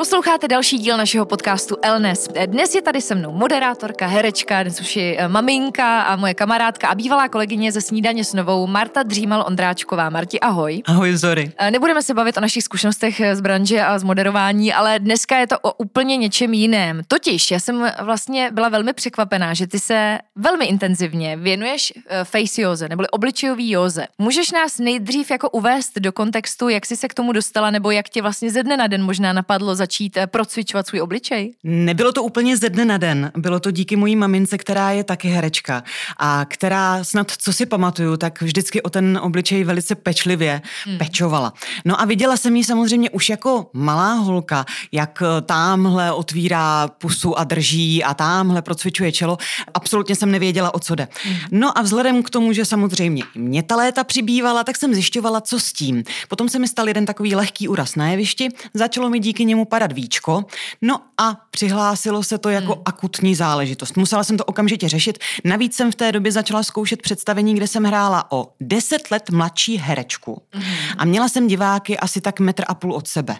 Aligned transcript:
Posloucháte 0.00 0.48
další 0.48 0.78
díl 0.78 0.96
našeho 0.96 1.26
podcastu 1.26 1.76
Elnes. 1.82 2.28
Dnes 2.46 2.74
je 2.74 2.82
tady 2.82 3.00
se 3.00 3.14
mnou 3.14 3.32
moderátorka, 3.32 4.06
herečka, 4.06 4.62
dnes 4.62 4.80
už 4.80 4.96
je 4.96 5.16
eh, 5.18 5.28
maminka 5.28 6.02
a 6.02 6.16
moje 6.16 6.34
kamarádka 6.34 6.88
a 6.88 6.94
bývalá 6.94 7.28
kolegyně 7.28 7.72
ze 7.72 7.80
Snídaně 7.80 8.24
s 8.24 8.34
novou 8.34 8.66
Marta 8.66 9.02
Dřímal 9.02 9.44
Ondráčková. 9.46 10.10
Marti, 10.10 10.40
ahoj. 10.40 10.82
Ahoj, 10.86 11.16
Zory. 11.16 11.52
Eh, 11.58 11.70
Nebudeme 11.70 12.02
se 12.02 12.14
bavit 12.14 12.36
o 12.36 12.40
našich 12.40 12.64
zkušenostech 12.64 13.20
eh, 13.20 13.36
z 13.36 13.40
branže 13.40 13.82
a 13.82 13.98
z 13.98 14.02
moderování, 14.02 14.72
ale 14.72 14.98
dneska 14.98 15.38
je 15.38 15.46
to 15.46 15.58
o 15.58 15.72
úplně 15.72 16.16
něčem 16.16 16.54
jiném. 16.54 17.02
Totiž 17.08 17.50
já 17.50 17.60
jsem 17.60 17.92
vlastně 18.02 18.50
byla 18.52 18.68
velmi 18.68 18.92
překvapená, 18.92 19.54
že 19.54 19.66
ty 19.66 19.78
se 19.78 20.18
velmi 20.36 20.64
intenzivně 20.64 21.36
věnuješ 21.36 21.92
face 22.24 22.62
józe, 22.62 22.88
neboli 22.88 23.08
obličejový 23.08 23.70
józe. 23.70 24.06
Můžeš 24.18 24.52
nás 24.52 24.78
nejdřív 24.78 25.30
jako 25.30 25.50
uvést 25.50 25.98
do 25.98 26.12
kontextu, 26.12 26.68
jak 26.68 26.86
jsi 26.86 26.96
se 26.96 27.08
k 27.08 27.14
tomu 27.14 27.32
dostala, 27.32 27.70
nebo 27.70 27.90
jak 27.90 28.08
tě 28.08 28.22
vlastně 28.22 28.50
ze 28.50 28.62
dne 28.62 28.76
na 28.76 28.86
den 28.86 29.02
možná 29.02 29.32
napadlo 29.32 29.74
začít 29.90 30.16
eh, 30.16 30.26
procvičovat 30.26 30.86
svůj 30.86 31.00
obličej? 31.00 31.52
Nebylo 31.64 32.12
to 32.12 32.22
úplně 32.22 32.56
ze 32.56 32.70
dne 32.70 32.84
na 32.84 32.98
den. 32.98 33.32
Bylo 33.36 33.60
to 33.60 33.70
díky 33.70 33.96
mojí 33.96 34.16
mamince, 34.16 34.58
která 34.58 34.90
je 34.90 35.04
taky 35.04 35.28
herečka 35.28 35.82
a 36.18 36.44
která 36.48 37.04
snad, 37.04 37.30
co 37.30 37.52
si 37.52 37.66
pamatuju, 37.66 38.16
tak 38.16 38.42
vždycky 38.42 38.82
o 38.82 38.90
ten 38.90 39.18
obličej 39.22 39.64
velice 39.64 39.94
pečlivě 39.94 40.62
hmm. 40.86 40.98
pečovala. 40.98 41.52
No 41.84 42.00
a 42.00 42.04
viděla 42.04 42.36
jsem 42.36 42.56
ji 42.56 42.64
samozřejmě 42.64 43.10
už 43.10 43.28
jako 43.28 43.70
malá 43.72 44.12
holka, 44.14 44.64
jak 44.92 45.22
eh, 45.22 45.40
tamhle 45.42 46.12
otvírá 46.12 46.88
pusu 46.88 47.38
a 47.38 47.44
drží 47.44 48.04
a 48.04 48.14
tamhle 48.14 48.62
procvičuje 48.62 49.12
čelo. 49.12 49.38
Absolutně 49.74 50.14
jsem 50.16 50.30
nevěděla, 50.30 50.74
o 50.74 50.78
co 50.78 50.94
jde. 50.94 51.08
Hmm. 51.24 51.36
No 51.50 51.78
a 51.78 51.82
vzhledem 51.82 52.22
k 52.22 52.30
tomu, 52.30 52.52
že 52.52 52.64
samozřejmě 52.64 53.22
mě 53.34 53.62
ta 53.62 53.76
léta 53.76 54.04
přibývala, 54.04 54.64
tak 54.64 54.76
jsem 54.76 54.94
zjišťovala, 54.94 55.40
co 55.40 55.60
s 55.60 55.72
tím. 55.72 56.04
Potom 56.28 56.48
se 56.48 56.58
mi 56.58 56.68
stal 56.68 56.88
jeden 56.88 57.06
takový 57.06 57.34
lehký 57.34 57.68
úraz 57.68 57.96
na 57.96 58.08
jevišti, 58.08 58.48
začalo 58.74 59.10
mi 59.10 59.18
díky 59.18 59.44
němu 59.44 59.64
padat 59.70 59.92
víčko, 59.92 60.44
no 60.82 61.00
a 61.18 61.36
přihlásilo 61.50 62.22
se 62.22 62.38
to 62.38 62.48
jako 62.48 62.72
hmm. 62.72 62.82
akutní 62.84 63.34
záležitost. 63.34 63.96
Musela 63.96 64.24
jsem 64.24 64.36
to 64.36 64.44
okamžitě 64.44 64.88
řešit. 64.88 65.18
Navíc 65.44 65.76
jsem 65.76 65.92
v 65.92 65.94
té 65.94 66.12
době 66.12 66.32
začala 66.32 66.62
zkoušet 66.62 67.02
představení, 67.02 67.54
kde 67.54 67.66
jsem 67.66 67.84
hrála 67.84 68.32
o 68.32 68.52
deset 68.60 69.10
let 69.10 69.30
mladší 69.30 69.76
herečku. 69.76 70.42
Hmm. 70.52 70.64
A 70.98 71.04
měla 71.04 71.28
jsem 71.28 71.46
diváky 71.46 71.98
asi 71.98 72.20
tak 72.20 72.40
metr 72.40 72.64
a 72.68 72.74
půl 72.74 72.92
od 72.92 73.08
sebe. 73.08 73.36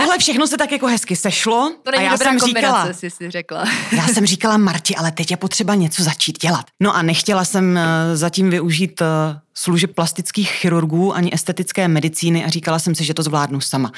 Tohle 0.00 0.18
všechno 0.18 0.46
se 0.46 0.56
tak 0.56 0.72
jako 0.72 0.86
hezky 0.86 1.16
sešlo. 1.16 1.72
To 1.82 1.90
není 1.90 2.00
a 2.00 2.04
já 2.04 2.12
dobrá 2.12 2.30
jsem 2.30 2.38
říkala, 2.38 2.92
jsi 2.92 3.10
si 3.10 3.30
řekla. 3.30 3.64
já 3.92 4.08
jsem 4.08 4.26
říkala 4.32 4.56
Marti, 4.56 4.96
ale 4.96 5.12
teď 5.12 5.30
je 5.30 5.36
potřeba 5.36 5.74
něco 5.74 6.02
začít 6.02 6.38
dělat. 6.38 6.66
No 6.80 6.96
a 6.96 7.02
nechtěla 7.02 7.44
jsem 7.44 7.78
eh, 7.78 8.16
zatím 8.16 8.50
využít 8.50 9.02
eh, 9.02 9.06
služeb 9.54 9.94
plastických 9.94 10.50
chirurgů 10.50 11.14
ani 11.14 11.34
estetické 11.34 11.88
medicíny 11.88 12.44
a 12.44 12.48
říkala 12.48 12.78
jsem 12.78 12.94
si, 12.94 13.04
že 13.04 13.14
to 13.14 13.22
zvládnu 13.22 13.60
sama. 13.60 13.92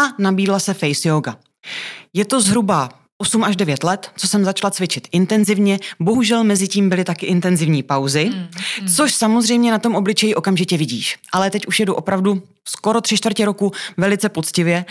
A 0.00 0.02
nabídla 0.18 0.58
se 0.58 0.74
face 0.74 1.08
yoga. 1.08 1.36
Je 2.12 2.24
to 2.24 2.40
zhruba 2.40 2.88
8 3.18 3.44
až 3.44 3.56
9 3.56 3.84
let, 3.84 4.10
co 4.16 4.28
jsem 4.28 4.44
začala 4.44 4.70
cvičit 4.70 5.08
intenzivně. 5.12 5.78
Bohužel 6.00 6.44
mezi 6.44 6.68
tím 6.68 6.88
byly 6.88 7.04
taky 7.04 7.26
intenzivní 7.26 7.82
pauzy, 7.82 8.24
mm, 8.24 8.46
mm. 8.80 8.88
což 8.88 9.14
samozřejmě 9.14 9.70
na 9.70 9.78
tom 9.78 9.94
obličeji 9.94 10.34
okamžitě 10.34 10.76
vidíš. 10.76 11.16
Ale 11.32 11.50
teď 11.50 11.66
už 11.66 11.80
jedu 11.80 11.94
opravdu 11.94 12.42
skoro 12.68 13.00
tři 13.00 13.16
čtvrtě 13.16 13.44
roku 13.44 13.72
velice 13.96 14.28
poctivě 14.28 14.84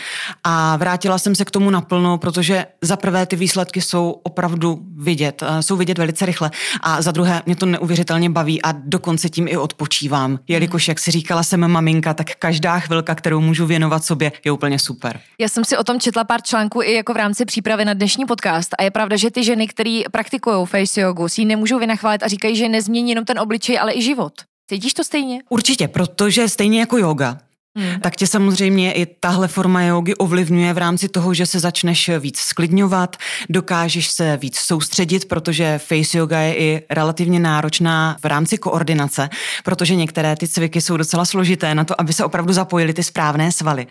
a 0.43 0.77
vrátila 0.77 1.17
jsem 1.17 1.35
se 1.35 1.45
k 1.45 1.51
tomu 1.51 1.69
naplno, 1.69 2.17
protože 2.17 2.65
za 2.81 2.97
prvé 2.97 3.25
ty 3.25 3.35
výsledky 3.35 3.81
jsou 3.81 4.11
opravdu 4.23 4.79
vidět, 4.97 5.43
jsou 5.61 5.75
vidět 5.75 5.97
velice 5.97 6.25
rychle 6.25 6.51
a 6.81 7.01
za 7.01 7.11
druhé 7.11 7.41
mě 7.45 7.55
to 7.55 7.65
neuvěřitelně 7.65 8.29
baví 8.29 8.61
a 8.61 8.71
dokonce 8.71 9.29
tím 9.29 9.47
i 9.47 9.57
odpočívám, 9.57 10.39
jelikož, 10.47 10.87
jak 10.87 10.99
si 10.99 11.11
říkala, 11.11 11.43
jsem 11.43 11.67
maminka, 11.67 12.13
tak 12.13 12.35
každá 12.35 12.79
chvilka, 12.79 13.15
kterou 13.15 13.41
můžu 13.41 13.65
věnovat 13.65 14.05
sobě, 14.05 14.31
je 14.45 14.51
úplně 14.51 14.79
super. 14.79 15.19
Já 15.39 15.49
jsem 15.49 15.65
si 15.65 15.77
o 15.77 15.83
tom 15.83 15.99
četla 15.99 16.23
pár 16.23 16.41
článků 16.41 16.81
i 16.81 16.93
jako 16.93 17.13
v 17.13 17.17
rámci 17.17 17.45
přípravy 17.45 17.85
na 17.85 17.93
dnešní 17.93 18.25
podcast 18.25 18.69
a 18.79 18.83
je 18.83 18.91
pravda, 18.91 19.17
že 19.17 19.31
ty 19.31 19.43
ženy, 19.43 19.67
které 19.67 20.01
praktikují 20.11 20.65
face 20.65 21.01
jogu, 21.01 21.27
si 21.27 21.41
ji 21.41 21.45
nemůžou 21.45 21.79
vynachválit 21.79 22.23
a 22.23 22.27
říkají, 22.27 22.55
že 22.55 22.69
nezmění 22.69 23.09
jenom 23.09 23.25
ten 23.25 23.39
obličej, 23.39 23.79
ale 23.79 23.93
i 23.93 24.01
život. 24.01 24.33
Cítíš 24.69 24.93
to 24.93 25.03
stejně? 25.03 25.39
Určitě, 25.49 25.87
protože 25.87 26.49
stejně 26.49 26.79
jako 26.79 26.97
yoga, 26.97 27.37
Hmm. 27.77 27.99
Tak 27.99 28.15
tě 28.15 28.27
samozřejmě 28.27 28.93
i 28.93 29.05
tahle 29.05 29.47
forma 29.47 29.83
jogy 29.83 30.15
ovlivňuje 30.15 30.73
v 30.73 30.77
rámci 30.77 31.09
toho, 31.09 31.33
že 31.33 31.45
se 31.45 31.59
začneš 31.59 32.09
víc 32.19 32.39
sklidňovat, 32.39 33.15
dokážeš 33.49 34.11
se 34.11 34.37
víc 34.37 34.57
soustředit, 34.57 35.25
protože 35.25 35.77
face 35.77 36.17
yoga 36.17 36.39
je 36.39 36.55
i 36.55 36.81
relativně 36.89 37.39
náročná 37.39 38.17
v 38.21 38.25
rámci 38.25 38.57
koordinace, 38.57 39.29
protože 39.63 39.95
některé 39.95 40.35
ty 40.35 40.47
cviky 40.47 40.81
jsou 40.81 40.97
docela 40.97 41.25
složité 41.25 41.75
na 41.75 41.83
to, 41.83 42.01
aby 42.01 42.13
se 42.13 42.25
opravdu 42.25 42.53
zapojily 42.53 42.93
ty 42.93 43.03
správné 43.03 43.51
svaly. 43.51 43.87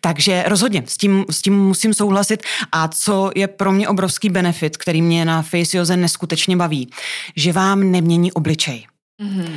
Takže 0.00 0.44
rozhodně 0.46 0.82
s 0.86 0.96
tím, 0.96 1.24
s 1.30 1.42
tím 1.42 1.58
musím 1.58 1.94
souhlasit. 1.94 2.42
A 2.72 2.88
co 2.88 3.30
je 3.34 3.48
pro 3.48 3.72
mě 3.72 3.88
obrovský 3.88 4.28
benefit, 4.28 4.76
který 4.76 5.02
mě 5.02 5.24
na 5.24 5.42
face 5.42 5.76
yoze 5.76 5.96
neskutečně 5.96 6.56
baví, 6.56 6.90
že 7.36 7.52
vám 7.52 7.90
nemění 7.90 8.32
obličej. 8.32 8.86
Mm-hmm. 9.22 9.56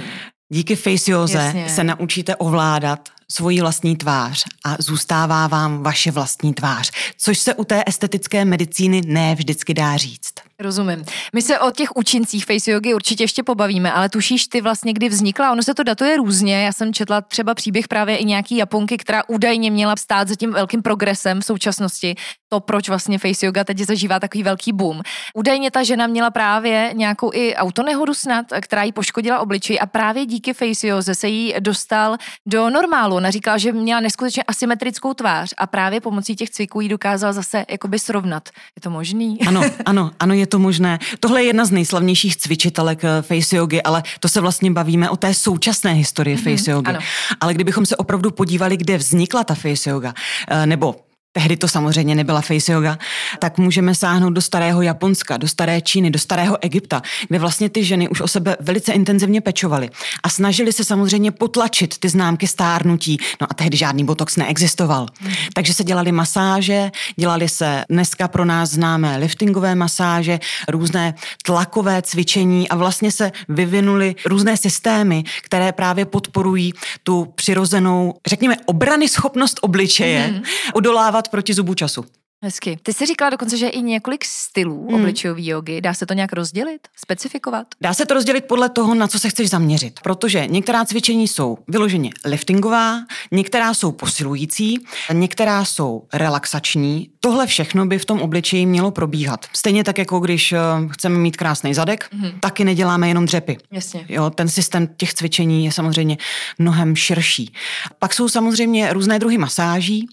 Díky 0.50 0.76
faceoze 0.76 1.54
se 1.68 1.84
naučíte 1.84 2.36
ovládat 2.36 3.10
svoji 3.32 3.62
vlastní 3.62 3.96
tvář 3.96 4.46
a 4.66 4.76
zůstává 4.80 5.48
vám 5.48 5.84
vaše 5.84 6.12
vlastní 6.12 6.54
tvář, 6.54 6.92
což 7.18 7.40
se 7.40 7.54
u 7.54 7.64
té 7.64 7.84
estetické 7.88 8.46
medicíny 8.46 9.02
ne 9.06 9.36
vždycky 9.36 9.74
dá 9.74 9.98
říct. 9.98 10.34
Rozumím. 10.60 11.06
My 11.34 11.42
se 11.42 11.60
o 11.60 11.72
těch 11.72 11.96
účincích 11.96 12.46
face 12.46 12.72
yogi 12.72 12.94
určitě 12.94 13.24
ještě 13.24 13.44
pobavíme, 13.44 13.92
ale 13.92 14.10
tušíš 14.10 14.48
ty 14.48 14.62
vlastně, 14.62 14.94
kdy 14.94 15.10
vznikla? 15.10 15.52
Ono 15.52 15.64
se 15.64 15.74
to 15.74 15.84
datuje 15.84 16.18
různě. 16.18 16.64
Já 16.64 16.74
jsem 16.74 16.94
četla 16.94 17.22
třeba 17.22 17.54
příběh 17.54 17.88
právě 17.88 18.18
i 18.18 18.26
nějaký 18.26 18.58
Japonky, 18.58 18.98
která 18.98 19.24
údajně 19.28 19.72
měla 19.72 19.96
stát 19.96 20.28
za 20.28 20.36
tím 20.36 20.52
velkým 20.52 20.82
progresem 20.82 21.42
v 21.42 21.46
současnosti. 21.46 22.16
To, 22.50 22.60
proč 22.60 22.90
vlastně 22.90 23.20
face 23.20 23.46
yoga 23.46 23.64
teď 23.64 23.80
zažívá 23.80 24.20
takový 24.20 24.44
velký 24.44 24.74
boom. 24.74 25.02
Údajně 25.34 25.72
ta 25.72 25.84
žena 25.84 26.08
měla 26.08 26.32
právě 26.32 26.92
nějakou 26.94 27.32
i 27.34 27.56
autonehodu 27.56 28.14
snad, 28.14 28.46
která 28.62 28.84
jí 28.84 28.92
poškodila 28.92 29.40
obličej 29.40 29.80
a 29.82 29.86
právě 29.86 30.26
díky 30.26 30.54
face 30.54 30.88
yoze 30.88 31.16
se 31.16 31.28
jí 31.28 31.54
dostal 31.60 32.18
do 32.46 32.70
normálu. 32.70 33.15
Ona 33.16 33.32
říkala, 33.32 33.58
že 33.58 33.72
měla 33.72 34.00
neskutečně 34.00 34.44
asymetrickou 34.44 35.14
tvář 35.14 35.54
a 35.58 35.68
právě 35.68 36.02
pomocí 36.02 36.36
těch 36.36 36.50
cviků 36.50 36.82
jí 36.82 36.90
dokázala 36.90 37.34
zase 37.34 37.66
jakoby 37.72 38.00
srovnat. 38.00 38.50
Je 38.76 38.82
to 38.82 38.90
možný? 38.90 39.38
Ano, 39.48 39.62
ano, 39.86 40.12
ano, 40.20 40.34
je 40.34 40.48
to 40.48 40.60
možné. 40.60 41.00
Tohle 41.20 41.42
je 41.42 41.48
jedna 41.48 41.66
z 41.66 41.72
nejslavnějších 41.72 42.38
cvičitelek 42.38 43.04
eh, 43.04 43.22
face 43.22 43.56
yogi, 43.56 43.82
ale 43.82 44.04
to 44.20 44.30
se 44.30 44.42
vlastně 44.42 44.72
bavíme 44.72 45.10
o 45.10 45.16
té 45.16 45.34
současné 45.34 45.94
historii 45.94 46.36
mm-hmm, 46.36 46.58
face 46.58 46.72
yogi. 46.72 46.90
Ano. 46.90 47.00
Ale 47.42 47.54
kdybychom 47.54 47.86
se 47.86 47.96
opravdu 47.96 48.32
podívali, 48.32 48.78
kde 48.78 48.98
vznikla 48.98 49.44
ta 49.44 49.56
face 49.56 49.90
yoga, 49.90 50.14
eh, 50.48 50.66
nebo 50.66 50.96
tehdy 51.36 51.58
to 51.58 51.68
samozřejmě 51.68 52.16
nebyla 52.16 52.42
face 52.42 52.72
yoga, 52.72 52.98
tak 53.40 53.58
můžeme 53.58 53.96
sáhnout 53.96 54.30
do 54.30 54.42
starého 54.42 54.82
Japonska, 54.82 55.38
do 55.38 55.48
staré 55.48 55.82
Číny, 55.82 56.12
do 56.12 56.20
starého 56.20 56.58
Egypta, 56.62 57.02
kde 57.28 57.40
vlastně 57.40 57.70
ty 57.70 57.84
ženy 57.84 58.10
už 58.10 58.22
o 58.22 58.28
sebe 58.28 58.58
velice 58.60 58.94
intenzivně 58.94 59.42
pečovaly 59.42 59.90
a 60.24 60.30
snažili 60.30 60.74
se 60.74 60.84
samozřejmě 60.84 61.32
potlačit 61.32 61.98
ty 61.98 62.10
známky 62.10 62.48
stárnutí. 62.48 63.18
No 63.42 63.48
a 63.50 63.54
tehdy 63.54 63.78
žádný 63.78 64.06
botox 64.06 64.36
neexistoval. 64.36 65.08
Takže 65.54 65.74
se 65.74 65.84
dělali 65.84 66.12
masáže, 66.12 66.92
dělali 67.16 67.50
se 67.50 67.84
dneska 67.90 68.28
pro 68.28 68.46
nás 68.46 68.70
známé 68.70 69.18
liftingové 69.18 69.76
masáže, 69.76 70.40
různé 70.68 71.16
tlakové 71.44 72.02
cvičení 72.02 72.70
a 72.70 72.76
vlastně 72.76 73.12
se 73.12 73.32
vyvinuly 73.50 74.16
různé 74.26 74.58
systémy, 74.58 75.24
které 75.44 75.72
právě 75.72 76.06
podporují 76.06 76.74
tu 77.04 77.26
přirozenou, 77.36 78.14
řekněme, 78.28 78.56
obrany 78.66 79.10
schopnost 79.10 79.60
obličeje, 79.62 80.28
mm. 80.28 80.42
odolávat 80.74 81.25
bojovat 81.26 81.32
proti 81.32 81.54
zubu 81.54 81.74
času. 81.74 82.06
Hezky. 82.46 82.78
Ty 82.84 82.94
jsi 82.94 83.06
říkala 83.06 83.30
dokonce, 83.30 83.58
že 83.58 83.68
i 83.68 83.82
několik 83.82 84.26
stylů 84.26 84.88
hmm. 84.88 85.00
obličejové 85.00 85.42
jogy. 85.44 85.82
Dá 85.82 85.94
se 85.94 86.06
to 86.06 86.14
nějak 86.14 86.34
rozdělit, 86.34 86.88
specifikovat? 86.96 87.68
Dá 87.82 87.94
se 87.94 88.06
to 88.06 88.14
rozdělit 88.14 88.46
podle 88.46 88.70
toho, 88.70 88.96
na 88.96 89.08
co 89.08 89.20
se 89.20 89.30
chceš 89.30 89.50
zaměřit, 89.50 90.00
protože 90.04 90.48
některá 90.48 90.86
cvičení 90.86 91.28
jsou 91.28 91.58
vyloženě 91.68 92.10
liftingová, 92.26 93.00
některá 93.32 93.74
jsou 93.74 93.92
posilující, 93.92 94.86
některá 95.14 95.66
jsou 95.66 96.04
relaxační. 96.14 97.10
Tohle 97.20 97.48
všechno 97.48 97.86
by 97.86 98.00
v 98.00 98.06
tom 98.06 98.22
obličeji 98.22 98.66
mělo 98.66 98.92
probíhat. 98.92 99.46
Stejně 99.54 99.84
tak, 99.84 99.98
jako 99.98 100.20
když 100.20 100.52
eh, 100.52 100.60
chceme 100.92 101.18
mít 101.18 101.38
krásný 101.38 101.74
zadek, 101.74 102.08
hmm. 102.14 102.32
taky 102.40 102.64
neděláme 102.64 103.08
jenom 103.08 103.26
dřepy. 103.26 103.58
Jasně. 103.72 104.06
Jo, 104.10 104.30
ten 104.30 104.50
systém 104.50 104.88
těch 104.98 105.14
cvičení 105.14 105.66
je 105.66 105.72
samozřejmě 105.72 106.18
mnohem 106.60 106.96
širší. 106.96 107.54
Pak 108.00 108.14
jsou 108.14 108.30
samozřejmě 108.30 108.94
různé 108.94 109.20
druhy 109.20 109.38
masáží 109.38 110.08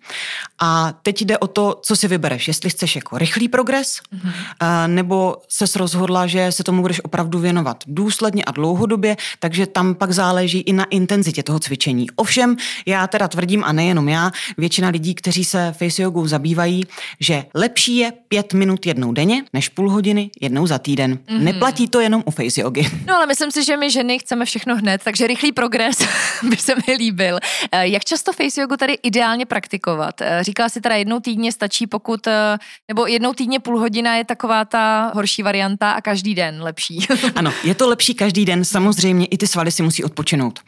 a 0.59 0.93
teď 1.03 1.23
jde 1.23 1.39
o 1.39 1.47
to, 1.47 1.81
co 1.83 1.97
si 1.97 2.09
vybereš. 2.09 2.22
Jestli 2.49 2.71
chceš 2.71 2.97
jako 2.97 3.19
rychlý 3.19 3.49
progres, 3.49 4.01
mm-hmm. 4.15 4.89
nebo 4.89 5.37
se 5.49 5.79
rozhodla, 5.79 6.27
že 6.27 6.53
se 6.53 6.65
tomu 6.65 6.83
budeš 6.83 7.01
opravdu 7.05 7.39
věnovat 7.39 7.85
důsledně 7.87 8.45
a 8.45 8.51
dlouhodobě, 8.51 9.17
takže 9.39 9.67
tam 9.67 9.95
pak 9.95 10.13
záleží 10.13 10.59
i 10.61 10.73
na 10.73 10.85
intenzitě 10.85 11.43
toho 11.43 11.59
cvičení. 11.59 12.07
Ovšem, 12.17 12.57
já 12.87 13.07
teda 13.07 13.29
tvrdím, 13.29 13.65
a 13.65 13.73
nejenom 13.73 14.09
já, 14.09 14.31
většina 14.59 14.89
lidí, 14.89 15.15
kteří 15.15 15.45
se 15.45 15.75
face 15.79 16.03
jogou 16.03 16.27
zabývají, 16.27 16.85
že 17.21 17.45
lepší 17.55 17.97
je 17.97 18.13
pět 18.29 18.53
minut 18.53 18.87
jednou 18.87 19.13
denně, 19.13 19.45
než 19.53 19.69
půl 19.69 19.91
hodiny 19.91 20.31
jednou 20.41 20.67
za 20.67 20.79
týden. 20.79 21.15
Mm-hmm. 21.15 21.43
Neplatí 21.43 21.89
to 21.89 22.01
jenom 22.01 22.23
u 22.27 22.31
face 22.31 22.61
jogy. 22.61 22.91
No 23.07 23.17
ale 23.17 23.27
myslím 23.27 23.51
si, 23.51 23.65
že 23.65 23.77
my 23.77 23.91
ženy 23.91 24.19
chceme 24.19 24.45
všechno 24.45 24.77
hned, 24.77 25.01
takže 25.05 25.27
rychlý 25.27 25.53
progres 25.53 25.97
by 26.43 26.57
se 26.57 26.75
mi 26.75 26.95
líbil. 26.99 27.39
Eh, 27.73 27.89
jak 27.89 28.05
často 28.05 28.33
face 28.33 28.61
jogu 28.61 28.77
tady 28.77 28.93
ideálně 29.03 29.47
praktikovat? 29.47 30.21
Eh, 30.21 30.45
říkala 30.45 30.69
si 30.69 30.81
teda 30.81 30.95
jednou 30.95 31.21
týdně 31.21 31.53
stačí, 31.53 31.87
pokud, 31.87 32.02
eh, 32.27 32.59
nebo 32.89 33.07
jednou 33.07 33.33
týdně 33.33 33.61
půl 33.61 33.79
hodina 33.79 34.17
je 34.17 34.25
taková 34.25 34.65
ta 34.65 35.13
horší 35.15 35.43
varianta 35.43 35.91
a 35.93 36.01
každý 36.01 36.35
den 36.35 36.63
lepší. 36.63 37.07
ano, 37.35 37.53
je 37.65 37.75
to 37.75 37.89
lepší 37.89 38.15
každý 38.15 38.45
den, 38.45 38.65
samozřejmě 38.65 39.27
i 39.27 39.39
ty 39.39 39.47
svaly 39.47 39.71
si 39.71 39.83
musí 39.83 40.05
odpočinout. 40.05 40.61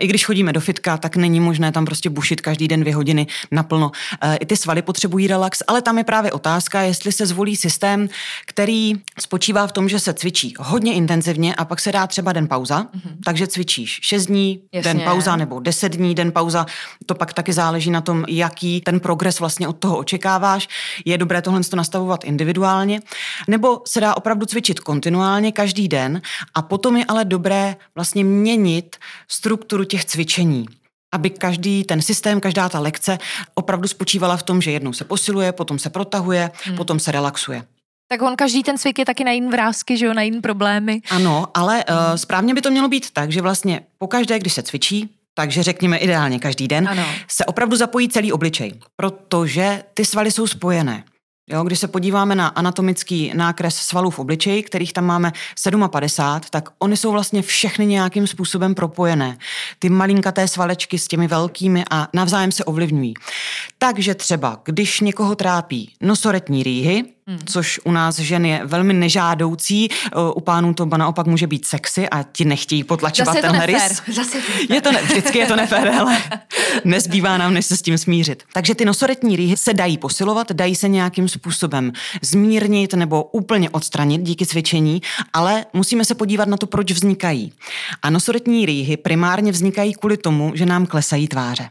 I 0.00 0.06
když 0.06 0.26
chodíme 0.26 0.52
do 0.52 0.60
fitka, 0.60 0.96
tak 0.96 1.16
není 1.16 1.40
možné 1.40 1.72
tam 1.72 1.84
prostě 1.84 2.10
bušit 2.10 2.40
každý 2.40 2.68
den 2.68 2.80
dvě 2.80 2.94
hodiny 2.94 3.26
naplno. 3.50 3.90
I 4.40 4.46
ty 4.46 4.56
svaly 4.56 4.82
potřebují 4.82 5.26
relax, 5.26 5.62
ale 5.68 5.82
tam 5.82 5.98
je 5.98 6.04
právě 6.04 6.32
otázka, 6.32 6.80
jestli 6.80 7.12
se 7.12 7.26
zvolí 7.26 7.56
systém, 7.56 8.08
který 8.46 8.92
spočívá 9.20 9.66
v 9.66 9.72
tom, 9.72 9.88
že 9.88 10.00
se 10.00 10.14
cvičí 10.14 10.54
hodně 10.58 10.94
intenzivně 10.94 11.54
a 11.54 11.64
pak 11.64 11.80
se 11.80 11.92
dá 11.92 12.06
třeba 12.06 12.32
den 12.32 12.48
pauza, 12.48 12.82
mm-hmm. 12.82 13.16
takže 13.24 13.46
cvičíš 13.46 13.98
6 14.02 14.26
dní, 14.26 14.60
Jasně. 14.72 14.94
den 14.94 15.02
pauza 15.04 15.36
nebo 15.36 15.60
10 15.60 15.96
dní, 15.96 16.14
den 16.14 16.32
pauza. 16.32 16.66
To 17.06 17.14
pak 17.14 17.32
taky 17.32 17.52
záleží 17.52 17.90
na 17.90 18.00
tom, 18.00 18.24
jaký 18.28 18.80
ten 18.80 19.00
progres 19.00 19.40
vlastně 19.40 19.68
od 19.68 19.78
toho 19.78 19.98
očekáváš. 19.98 20.68
Je 21.04 21.18
dobré 21.18 21.42
tohle 21.42 21.60
to 21.60 21.76
nastavovat 21.76 22.24
individuálně. 22.24 23.00
Nebo 23.48 23.82
se 23.86 24.00
dá 24.00 24.16
opravdu 24.16 24.46
cvičit 24.46 24.80
kontinuálně 24.80 25.52
každý 25.52 25.88
den 25.88 26.22
a 26.54 26.62
potom 26.62 26.96
je 26.96 27.04
ale 27.08 27.24
dobré 27.24 27.76
vlastně 27.94 28.24
měnit 28.24 28.96
strukturu 29.28 29.84
těch 29.84 30.04
cvičení 30.04 30.66
aby 31.12 31.30
každý 31.30 31.84
ten 31.84 32.02
systém, 32.02 32.40
každá 32.40 32.68
ta 32.68 32.80
lekce 32.80 33.18
opravdu 33.54 33.88
spočívala 33.88 34.36
v 34.36 34.42
tom, 34.42 34.62
že 34.62 34.70
jednou 34.70 34.92
se 34.92 35.04
posiluje, 35.04 35.52
potom 35.52 35.78
se 35.78 35.90
protahuje, 35.90 36.50
hmm. 36.64 36.76
potom 36.76 37.00
se 37.00 37.12
relaxuje. 37.12 37.64
Tak 38.08 38.22
on 38.22 38.36
každý 38.36 38.62
ten 38.62 38.78
cvik 38.78 38.98
je 38.98 39.04
taky 39.04 39.24
na 39.24 39.32
jiný 39.32 39.48
vrázky, 39.48 39.96
že 39.96 40.06
jo, 40.06 40.14
na 40.14 40.22
jiný 40.22 40.40
problémy. 40.40 41.00
Ano, 41.10 41.46
ale 41.54 41.84
uh, 41.84 42.14
správně 42.16 42.54
by 42.54 42.60
to 42.60 42.70
mělo 42.70 42.88
být 42.88 43.10
tak, 43.10 43.32
že 43.32 43.42
vlastně 43.42 43.80
pokaždé, 43.98 44.38
když 44.38 44.52
se 44.52 44.62
cvičí, 44.62 45.10
takže 45.38 45.62
řekněme 45.62 45.98
ideálně 45.98 46.38
každý 46.38 46.68
den, 46.68 46.88
ano. 46.88 47.04
se 47.28 47.44
opravdu 47.44 47.76
zapojí 47.76 48.08
celý 48.08 48.32
obličej, 48.32 48.74
protože 48.96 49.82
ty 49.94 50.04
svaly 50.04 50.30
jsou 50.30 50.46
spojené. 50.46 51.04
Jo, 51.50 51.64
když 51.64 51.78
se 51.78 51.88
podíváme 51.88 52.34
na 52.34 52.48
anatomický 52.48 53.32
nákres 53.34 53.76
svalů 53.76 54.10
v 54.10 54.18
obličeji, 54.18 54.62
kterých 54.62 54.92
tam 54.92 55.04
máme 55.04 55.32
57, 55.90 56.48
tak 56.50 56.68
oni 56.78 56.96
jsou 56.96 57.12
vlastně 57.12 57.42
všechny 57.42 57.86
nějakým 57.86 58.26
způsobem 58.26 58.74
propojené. 58.74 59.38
Ty 59.78 59.88
malinkaté 59.88 60.48
svalečky 60.48 60.98
s 60.98 61.08
těmi 61.08 61.28
velkými 61.28 61.84
a 61.90 62.08
navzájem 62.14 62.52
se 62.52 62.64
ovlivňují. 62.64 63.14
Takže 63.78 64.14
třeba, 64.14 64.60
když 64.64 65.00
někoho 65.00 65.34
trápí 65.34 65.92
nosoretní 66.00 66.62
rýhy, 66.62 67.04
Hmm. 67.28 67.38
Což 67.46 67.80
u 67.84 67.92
nás 67.92 68.18
žen 68.18 68.46
je 68.46 68.60
velmi 68.64 68.94
nežádoucí. 68.94 69.88
U 70.34 70.40
pánů 70.40 70.74
to 70.74 70.84
naopak 70.84 71.26
může 71.26 71.46
být 71.46 71.66
sexy 71.66 72.08
a 72.08 72.22
ti 72.22 72.44
nechtějí 72.44 72.84
potlačovat 72.84 73.34
Zase 73.34 73.48
ten 73.48 73.60
to 73.60 73.66
rys. 73.66 74.02
Zase 74.12 74.38
je 74.70 74.80
to 74.80 74.92
ne, 74.92 75.02
vždycky 75.02 75.38
je 75.38 75.46
to 75.46 75.56
nefér, 75.56 75.88
ale 75.88 76.22
nezbývá 76.84 77.38
nám, 77.38 77.54
než 77.54 77.66
se 77.66 77.76
s 77.76 77.82
tím 77.82 77.98
smířit. 77.98 78.42
Takže 78.52 78.74
ty 78.74 78.84
nosoretní 78.84 79.36
rýhy 79.36 79.56
se 79.56 79.74
dají 79.74 79.98
posilovat, 79.98 80.52
dají 80.52 80.74
se 80.74 80.88
nějakým 80.88 81.28
způsobem 81.28 81.92
zmírnit 82.22 82.94
nebo 82.94 83.24
úplně 83.24 83.70
odstranit 83.70 84.22
díky 84.22 84.46
cvičení, 84.46 85.02
ale 85.32 85.66
musíme 85.72 86.04
se 86.04 86.14
podívat 86.14 86.48
na 86.48 86.56
to, 86.56 86.66
proč 86.66 86.92
vznikají. 86.92 87.52
A 88.02 88.10
nosoretní 88.10 88.66
rýhy 88.66 88.96
primárně 88.96 89.52
vznikají 89.52 89.94
kvůli 89.94 90.16
tomu, 90.16 90.52
že 90.54 90.66
nám 90.66 90.86
klesají 90.86 91.28
tváře. 91.28 91.68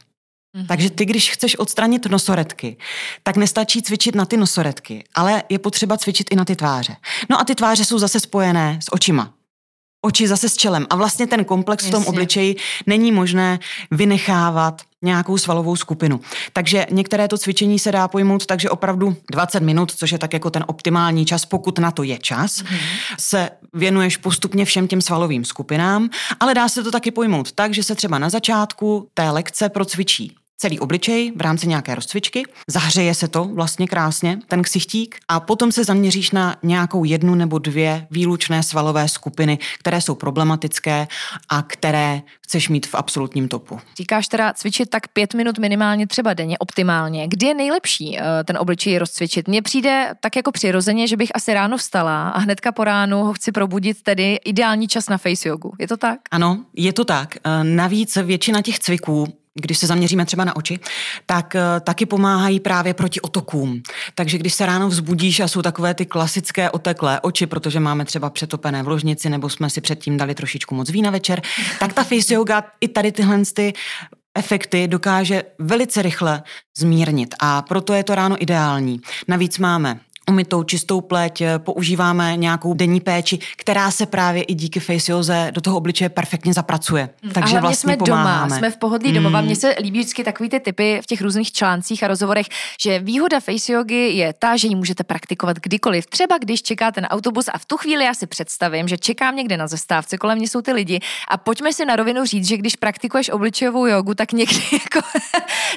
Mm-hmm. 0.56 0.68
Takže 0.68 0.90
ty, 0.90 1.06
když 1.06 1.32
chceš 1.32 1.60
odstranit 1.60 2.06
nosoretky, 2.06 2.78
tak 3.24 3.38
nestačí 3.38 3.82
cvičit 3.82 4.16
na 4.16 4.26
ty 4.26 4.38
nosoretky, 4.38 5.04
ale 5.16 5.44
je 5.50 5.60
potřeba 5.60 5.98
cvičit 5.98 6.28
i 6.32 6.36
na 6.36 6.46
ty 6.46 6.56
tváře. 6.56 6.96
No 7.30 7.42
a 7.42 7.44
ty 7.44 7.56
tváře 7.56 7.86
jsou 7.86 8.00
zase 8.00 8.20
spojené 8.20 8.80
s 8.84 8.94
očima. 8.94 9.34
Oči 10.02 10.28
zase 10.28 10.50
s 10.50 10.58
čelem. 10.58 10.88
A 10.90 10.96
vlastně 10.96 11.28
ten 11.28 11.46
komplex 11.46 11.84
Jasně. 11.84 11.90
v 11.90 11.94
tom 12.00 12.08
obličeji 12.08 12.56
není 12.86 13.12
možné 13.12 13.60
vynechávat 13.92 14.82
nějakou 15.02 15.38
svalovou 15.38 15.76
skupinu. 15.76 16.20
Takže 16.54 16.86
některé 16.92 17.28
to 17.28 17.38
cvičení 17.38 17.80
se 17.80 17.92
dá 17.92 18.08
pojmout 18.08 18.46
takže 18.46 18.70
opravdu 18.70 19.16
20 19.32 19.60
minut, 19.60 19.92
což 19.92 20.12
je 20.12 20.18
tak 20.18 20.34
jako 20.34 20.50
ten 20.50 20.64
optimální 20.68 21.26
čas, 21.26 21.46
pokud 21.46 21.80
na 21.80 21.92
to 21.92 22.04
je 22.04 22.18
čas, 22.18 22.62
mm. 22.62 22.78
se 23.20 23.50
věnuješ 23.74 24.18
postupně 24.18 24.66
všem 24.66 24.88
těm 24.88 25.02
svalovým 25.02 25.46
skupinám, 25.46 26.10
ale 26.40 26.54
dá 26.54 26.70
se 26.70 26.84
to 26.84 26.92
taky 26.92 27.12
pojmout 27.12 27.52
tak, 27.52 27.74
že 27.74 27.84
se 27.84 27.96
třeba 27.96 28.20
na 28.20 28.30
začátku 28.30 29.10
té 29.14 29.30
lekce 29.30 29.70
procvičí 29.70 30.36
celý 30.58 30.80
obličej 30.80 31.32
v 31.36 31.42
rámci 31.42 31.68
nějaké 31.68 31.96
rozcvičky, 31.96 32.44
zahřeje 32.68 33.14
se 33.14 33.28
to 33.28 33.44
vlastně 33.44 33.88
krásně, 33.88 34.40
ten 34.48 34.62
ksichtík, 34.62 35.16
a 35.28 35.40
potom 35.40 35.72
se 35.72 35.84
zaměříš 35.84 36.32
na 36.32 36.56
nějakou 36.64 37.04
jednu 37.04 37.36
nebo 37.36 37.60
dvě 37.60 38.08
výlučné 38.12 38.64
svalové 38.64 39.08
skupiny, 39.08 39.60
které 39.80 40.02
jsou 40.02 40.16
problematické 40.16 41.08
a 41.50 41.62
které 41.62 42.22
chceš 42.42 42.70
mít 42.70 42.88
v 42.88 42.96
absolutním 42.96 43.48
topu. 43.48 43.80
Říkáš 43.98 44.28
teda 44.28 44.54
cvičit 44.54 44.90
tak 44.90 45.08
pět 45.08 45.34
minut 45.34 45.60
minimálně 45.60 46.08
třeba 46.08 46.34
denně, 46.34 46.58
optimálně. 46.58 47.28
Kdy 47.28 47.48
je 47.48 47.54
nejlepší 47.54 48.20
eh, 48.20 48.44
ten 48.44 48.58
obličej 48.58 48.98
rozcvičit? 48.98 49.48
Mně 49.48 49.62
přijde 49.62 50.14
tak 50.20 50.36
jako 50.36 50.52
přirozeně, 50.52 51.08
že 51.08 51.18
bych 51.18 51.30
asi 51.34 51.54
ráno 51.54 51.78
vstala 51.78 52.30
a 52.30 52.40
hnedka 52.40 52.72
po 52.72 52.84
ránu 52.84 53.24
ho 53.24 53.34
chci 53.34 53.52
probudit, 53.52 54.04
tedy 54.04 54.40
ideální 54.46 54.88
čas 54.88 55.10
na 55.10 55.18
face 55.18 55.50
jogu. 55.50 55.72
Je 55.80 55.88
to 55.88 55.98
tak? 55.98 56.20
Ano, 56.32 56.66
je 56.76 56.94
to 56.94 57.06
tak. 57.06 57.36
Eh, 57.36 57.64
navíc 57.64 58.16
většina 58.16 58.62
těch 58.62 58.80
cviků 58.80 59.28
když 59.56 59.78
se 59.78 59.88
zaměříme 59.88 60.26
třeba 60.26 60.44
na 60.44 60.56
oči, 60.56 60.80
tak 61.26 61.56
uh, 61.56 61.80
taky 61.80 62.06
pomáhají 62.06 62.60
právě 62.60 62.94
proti 62.94 63.22
otokům. 63.22 63.82
Takže 64.16 64.38
když 64.38 64.54
se 64.54 64.66
ráno 64.66 64.90
vzbudíš 64.90 65.40
a 65.40 65.48
jsou 65.48 65.62
takové 65.62 65.94
ty 65.94 66.06
klasické 66.06 66.70
oteklé 66.70 67.20
oči, 67.20 67.46
protože 67.46 67.80
máme 67.80 68.06
třeba 68.06 68.30
přetopené 68.30 68.84
v 68.84 68.88
ložnici 68.88 69.30
nebo 69.30 69.50
jsme 69.50 69.70
si 69.70 69.82
předtím 69.82 70.18
dali 70.18 70.36
trošičku 70.36 70.76
moc 70.76 70.90
vína 70.90 71.10
večer, 71.12 71.42
tak 71.80 71.94
ta 71.94 72.04
face 72.04 72.34
yoga 72.34 72.64
i 72.82 72.88
tady 72.88 73.12
tyhle 73.12 73.42
ty 73.54 73.74
efekty 74.36 74.88
dokáže 74.88 75.44
velice 75.60 76.02
rychle 76.02 76.44
zmírnit 76.78 77.36
a 77.40 77.62
proto 77.62 77.94
je 77.94 78.04
to 78.04 78.16
ráno 78.16 78.42
ideální. 78.44 79.02
Navíc 79.28 79.60
máme 79.60 80.00
umytou 80.30 80.64
čistou 80.64 81.02
pleť, 81.02 81.42
eh, 81.42 81.60
používáme 81.60 82.38
nějakou 82.38 82.74
denní 82.74 83.02
péči, 83.02 83.40
která 83.58 83.92
se 83.92 84.06
právě 84.06 84.44
i 84.44 84.54
díky 84.54 84.80
faceoze 84.80 85.52
do 85.54 85.62
toho 85.62 85.78
obličeje 85.78 86.10
perfektně 86.10 86.54
zapracuje. 86.54 87.10
Hmm. 87.24 87.34
Takže 87.34 87.58
a 87.58 87.62
vlastně 87.62 87.94
jsme 87.94 87.98
pomáháme. 87.98 88.50
doma, 88.50 88.58
jsme 88.58 88.72
v 88.72 88.78
pohodlí 88.78 89.10
mm. 89.10 89.16
domova. 89.16 89.42
Mně 89.42 89.56
se 89.56 89.76
líbí 89.82 90.00
vždycky 90.00 90.24
takový 90.24 90.50
ty 90.50 90.60
typy 90.60 91.00
v 91.04 91.06
těch 91.06 91.22
různých 91.22 91.52
článcích 91.52 92.04
a 92.04 92.08
rozhovorech, 92.08 92.46
že 92.82 93.00
výhoda 93.00 93.40
faceogy 93.40 94.10
je 94.10 94.34
ta, 94.40 94.58
že 94.58 94.68
ji 94.68 94.76
můžete 94.76 95.04
praktikovat 95.04 95.58
kdykoliv. 95.60 96.06
Třeba 96.06 96.38
když 96.38 96.62
čekáte 96.62 97.02
na 97.02 97.12
autobus 97.12 97.46
a 97.54 97.58
v 97.58 97.66
tu 97.66 97.78
chvíli 97.78 98.06
já 98.06 98.14
si 98.14 98.28
představím, 98.28 98.88
že 98.88 98.98
čekám 98.98 99.36
někde 99.36 99.58
na 99.58 99.68
zastávce, 99.68 100.18
kolem 100.18 100.38
mě 100.38 100.48
jsou 100.48 100.62
ty 100.62 100.72
lidi 100.72 101.00
a 101.28 101.38
pojďme 101.38 101.74
si 101.74 101.86
na 101.86 101.96
rovinu 101.96 102.26
říct, 102.26 102.48
že 102.48 102.58
když 102.58 102.76
praktikuješ 102.76 103.30
obličejovou 103.30 103.86
jogu, 103.86 104.14
tak 104.14 104.32
někdy 104.32 104.62
jako 104.72 105.08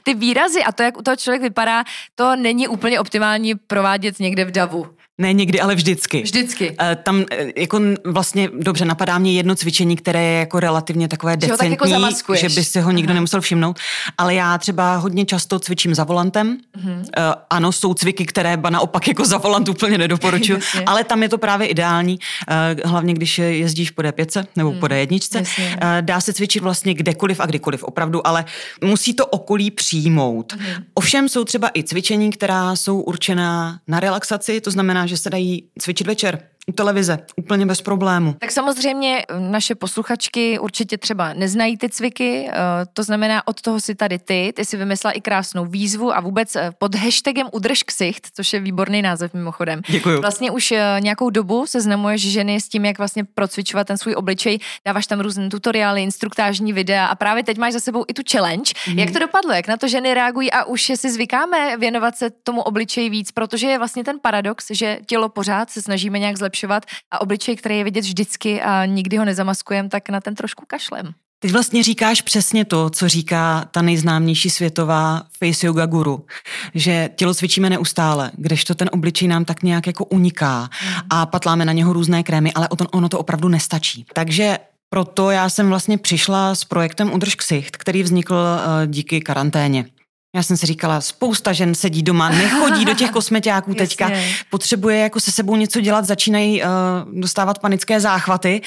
ty 0.02 0.14
výrazy 0.14 0.62
a 0.64 0.72
to, 0.72 0.82
jak 0.82 0.98
u 0.98 1.02
toho 1.02 1.16
člověk 1.16 1.42
vypadá, 1.42 1.84
to 2.14 2.36
není 2.36 2.68
úplně 2.68 3.00
optimální 3.00 3.54
provádět 3.54 4.20
někde 4.20 4.37
někde 4.38 4.50
v 4.50 4.54
davu. 4.54 4.96
Ne 5.20 5.32
někdy, 5.32 5.60
ale 5.60 5.74
vždycky. 5.74 6.22
Vždycky. 6.22 6.70
Uh, 6.70 6.76
tam 7.02 7.16
uh, 7.16 7.24
jako 7.56 7.80
vlastně 8.04 8.50
dobře 8.60 8.84
napadá 8.84 9.18
mě 9.18 9.32
jedno 9.32 9.54
cvičení, 9.54 9.96
které 9.96 10.22
je 10.22 10.38
jako 10.38 10.60
relativně 10.60 11.08
takové 11.08 11.32
Že 11.32 11.36
ho 11.36 11.40
tak 11.40 11.50
decentní, 11.50 11.70
jako 11.70 11.88
zamaskuješ. 11.88 12.40
že 12.40 12.48
by 12.48 12.64
si 12.64 12.80
ho 12.80 12.90
nikdo 12.90 13.10
Aha. 13.10 13.14
nemusel 13.14 13.40
všimnout, 13.40 13.78
ale 14.18 14.34
já 14.34 14.58
třeba 14.58 14.96
hodně 14.96 15.24
často 15.24 15.58
cvičím 15.58 15.94
za 15.94 16.04
volantem. 16.04 16.58
Mhm. 16.76 16.92
Uh, 16.98 17.04
ano, 17.50 17.72
jsou 17.72 17.94
cviky, 17.94 18.26
které 18.26 18.56
ba 18.56 18.70
naopak 18.70 19.08
jako 19.08 19.24
za 19.24 19.38
volant 19.38 19.68
úplně 19.68 19.98
nedoporučuji, 19.98 20.52
Jasně. 20.58 20.82
ale 20.86 21.04
tam 21.04 21.22
je 21.22 21.28
to 21.28 21.38
právě 21.38 21.66
ideální, 21.66 22.18
uh, 22.50 22.90
hlavně 22.90 23.14
když 23.14 23.38
jezdíš 23.38 23.90
po 23.90 24.02
D5 24.02 24.46
nebo 24.56 24.72
po 24.72 24.86
D1. 24.86 25.08
Hmm, 25.34 25.44
jasně. 25.44 25.76
Uh, 25.82 25.88
dá 26.00 26.20
se 26.20 26.32
cvičit 26.32 26.62
vlastně 26.62 26.94
kdekoliv 26.94 27.40
a 27.40 27.46
kdykoliv, 27.46 27.84
opravdu, 27.84 28.26
ale 28.26 28.44
musí 28.84 29.14
to 29.14 29.26
okolí 29.26 29.70
přijmout. 29.70 30.52
Mhm. 30.56 30.84
Ovšem 30.94 31.28
jsou 31.28 31.44
třeba 31.44 31.70
i 31.74 31.82
cvičení, 31.82 32.30
která 32.30 32.76
jsou 32.76 33.00
určená 33.00 33.78
na 33.88 34.00
relaxaci, 34.00 34.60
to 34.60 34.70
znamená, 34.70 35.07
že 35.08 35.16
se 35.16 35.30
dají 35.30 35.70
cvičit 35.78 36.06
večer 36.06 36.48
u 36.68 36.72
televize, 36.72 37.18
úplně 37.36 37.66
bez 37.66 37.82
problému. 37.82 38.34
Tak 38.38 38.52
samozřejmě 38.52 39.24
eh, 39.28 39.40
naše 39.40 39.74
posluchačky 39.74 40.58
určitě 40.58 40.98
třeba 40.98 41.32
neznají 41.32 41.76
ty 41.76 41.88
cviky, 41.88 42.48
eh, 42.48 42.54
to 42.92 43.02
znamená 43.02 43.48
od 43.48 43.60
toho 43.60 43.80
si 43.80 43.94
tady 43.94 44.18
ty, 44.18 44.52
ty 44.56 44.64
si 44.64 44.76
vymyslela 44.76 45.12
i 45.12 45.20
krásnou 45.20 45.64
výzvu 45.64 46.16
a 46.16 46.20
vůbec 46.20 46.56
eh, 46.56 46.70
pod 46.78 46.94
hashtagem 46.94 47.46
udrž 47.52 47.82
ksicht, 47.82 48.28
což 48.34 48.52
je 48.52 48.60
výborný 48.60 49.02
název 49.02 49.34
mimochodem. 49.34 49.80
Děkuju. 49.88 50.20
Vlastně 50.20 50.50
už 50.50 50.74
nějakou 51.00 51.30
dobu 51.30 51.66
seznamuješ 51.66 52.32
ženy 52.32 52.60
s 52.60 52.68
tím, 52.68 52.84
jak 52.84 52.98
vlastně 52.98 53.24
procvičovat 53.24 53.86
ten 53.86 53.98
svůj 53.98 54.14
obličej, 54.14 54.58
dáváš 54.86 55.06
tam 55.06 55.20
různé 55.20 55.48
tutoriály, 55.48 56.02
instruktážní 56.02 56.72
videa 56.72 57.06
a 57.06 57.14
právě 57.14 57.44
teď 57.44 57.58
máš 57.58 57.72
za 57.72 57.80
sebou 57.80 58.04
i 58.08 58.14
tu 58.14 58.22
challenge. 58.32 58.72
Mm-hmm. 58.72 58.98
Jak 58.98 59.10
to 59.10 59.18
dopadlo, 59.18 59.52
jak 59.52 59.68
na 59.68 59.76
to 59.76 59.88
ženy 59.88 60.14
reagují 60.14 60.52
a 60.52 60.64
už 60.64 60.92
si 60.94 61.10
zvykáme 61.10 61.76
věnovat 61.76 62.16
se 62.16 62.30
tomu 62.30 62.62
obličeji 62.62 63.10
víc, 63.10 63.32
protože 63.32 63.66
je 63.66 63.78
vlastně 63.78 64.04
ten 64.04 64.18
paradox, 64.22 64.66
že 64.70 64.98
tělo 65.06 65.28
pořád 65.28 65.70
se 65.70 65.82
snažíme 65.82 66.18
nějak 66.18 66.36
zlepšovat 66.58 66.86
a 67.10 67.20
obličej, 67.20 67.56
který 67.56 67.78
je 67.78 67.84
vidět 67.84 68.00
vždycky 68.00 68.62
a 68.62 68.84
nikdy 68.84 69.16
ho 69.16 69.24
nezamaskujeme, 69.24 69.88
tak 69.88 70.08
na 70.08 70.20
ten 70.20 70.34
trošku 70.34 70.64
kašlem. 70.66 71.14
Teď 71.40 71.52
vlastně 71.52 71.82
říkáš 71.82 72.22
přesně 72.22 72.64
to, 72.64 72.90
co 72.90 73.08
říká 73.08 73.68
ta 73.70 73.82
nejznámější 73.82 74.50
světová 74.50 75.22
face 75.38 75.66
yoga 75.66 75.86
guru, 75.86 76.26
že 76.74 77.10
tělo 77.16 77.34
cvičíme 77.34 77.70
neustále, 77.70 78.30
kdežto 78.34 78.74
ten 78.74 78.90
obličej 78.92 79.28
nám 79.28 79.44
tak 79.44 79.62
nějak 79.62 79.86
jako 79.86 80.04
uniká 80.04 80.68
a 81.10 81.26
patláme 81.26 81.64
na 81.64 81.72
něho 81.72 81.92
různé 81.92 82.22
krémy, 82.22 82.52
ale 82.52 82.68
o 82.68 82.76
to, 82.76 82.84
ono 82.88 83.08
to 83.08 83.18
opravdu 83.18 83.48
nestačí. 83.48 84.04
Takže 84.12 84.58
proto 84.90 85.30
já 85.30 85.48
jsem 85.48 85.68
vlastně 85.68 85.98
přišla 85.98 86.54
s 86.54 86.64
projektem 86.64 87.12
Udrž 87.12 87.34
ksicht, 87.34 87.76
který 87.76 88.02
vznikl 88.02 88.34
uh, 88.34 88.86
díky 88.86 89.20
karanténě. 89.20 89.84
Já 90.38 90.42
jsem 90.42 90.56
si 90.56 90.66
říkala, 90.66 91.00
spousta 91.00 91.52
žen 91.52 91.74
sedí 91.74 92.02
doma, 92.02 92.28
nechodí 92.28 92.84
do 92.84 92.94
těch 92.94 93.10
kosmetiáků 93.10 93.74
teďka, 93.78 94.10
Jasně. 94.10 94.34
potřebuje 94.50 94.98
jako 94.98 95.20
se 95.20 95.32
sebou 95.32 95.56
něco 95.56 95.80
dělat, 95.80 96.04
začínají 96.04 96.62
uh, 96.62 96.68
dostávat 97.20 97.58
panické 97.58 98.00
záchvaty, 98.00 98.60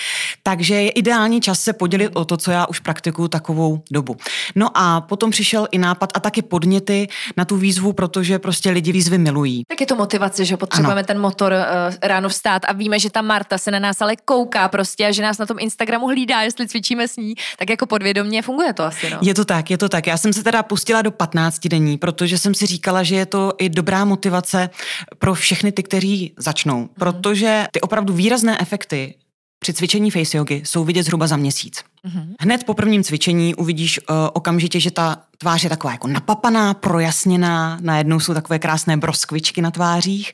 takže 0.43 0.75
je 0.75 0.89
ideální 0.89 1.41
čas 1.41 1.59
se 1.59 1.73
podělit 1.73 2.11
o 2.13 2.25
to, 2.25 2.37
co 2.37 2.51
já 2.51 2.65
už 2.65 2.79
praktikuju 2.79 3.27
takovou 3.27 3.83
dobu. 3.91 4.17
No 4.55 4.69
a 4.73 5.01
potom 5.01 5.31
přišel 5.31 5.67
i 5.71 5.77
nápad 5.77 6.09
a 6.13 6.19
taky 6.19 6.41
podněty 6.41 7.07
na 7.37 7.45
tu 7.45 7.57
výzvu, 7.57 7.93
protože 7.93 8.39
prostě 8.39 8.69
lidi 8.71 8.91
výzvy 8.91 9.17
milují. 9.17 9.63
Tak 9.67 9.81
je 9.81 9.87
to 9.87 9.95
motivace, 9.95 10.45
že 10.45 10.57
potřebujeme 10.57 11.01
ano. 11.01 11.07
ten 11.07 11.19
motor 11.19 11.51
uh, 11.53 11.95
ráno 12.01 12.29
vstát 12.29 12.61
a 12.67 12.73
víme, 12.73 12.99
že 12.99 13.09
ta 13.09 13.21
Marta 13.21 13.57
se 13.57 13.71
na 13.71 13.79
nás 13.79 14.01
ale 14.01 14.15
kouká 14.15 14.67
prostě 14.67 15.05
a 15.05 15.11
že 15.11 15.21
nás 15.21 15.37
na 15.37 15.45
tom 15.45 15.57
Instagramu 15.59 16.07
hlídá, 16.07 16.41
jestli 16.41 16.67
cvičíme 16.67 17.07
s 17.07 17.17
ní, 17.17 17.33
tak 17.57 17.69
jako 17.69 17.85
podvědomě 17.85 18.41
funguje 18.41 18.73
to 18.73 18.83
asi, 18.83 19.09
no. 19.09 19.19
Je 19.21 19.33
to 19.33 19.45
tak, 19.45 19.71
je 19.71 19.77
to 19.77 19.89
tak. 19.89 20.07
Já 20.07 20.17
jsem 20.17 20.33
se 20.33 20.43
teda 20.43 20.63
pustila 20.63 21.01
do 21.01 21.11
15 21.11 21.60
dení, 21.69 21.97
protože 21.97 22.37
jsem 22.37 22.53
si 22.53 22.65
říkala, 22.65 23.03
že 23.03 23.15
je 23.15 23.25
to 23.25 23.53
i 23.57 23.69
dobrá 23.69 24.05
motivace 24.05 24.69
pro 25.19 25.33
všechny 25.33 25.71
ty, 25.71 25.83
kteří 25.83 26.33
začnou. 26.37 26.89
Protože 26.99 27.65
ty 27.71 27.81
opravdu 27.81 28.13
výrazné 28.13 28.61
efekty 28.61 29.15
při 29.63 29.73
cvičení 29.73 30.11
face 30.11 30.37
jogy 30.37 30.61
jsou 30.65 30.83
vidět 30.83 31.03
zhruba 31.03 31.27
za 31.27 31.37
měsíc. 31.37 31.83
Mhm. 32.03 32.35
Hned 32.39 32.63
po 32.63 32.73
prvním 32.73 33.03
cvičení 33.03 33.55
uvidíš 33.55 33.99
uh, 33.99 34.15
okamžitě, 34.33 34.79
že 34.79 34.91
ta 34.91 35.17
tvář 35.37 35.63
je 35.63 35.69
taková 35.69 35.91
jako 35.91 36.07
napapaná, 36.07 36.73
projasněná, 36.73 37.77
najednou 37.81 38.19
jsou 38.19 38.33
takové 38.33 38.59
krásné 38.59 38.97
broskvičky 38.97 39.61
na 39.61 39.71
tvářích, 39.71 40.33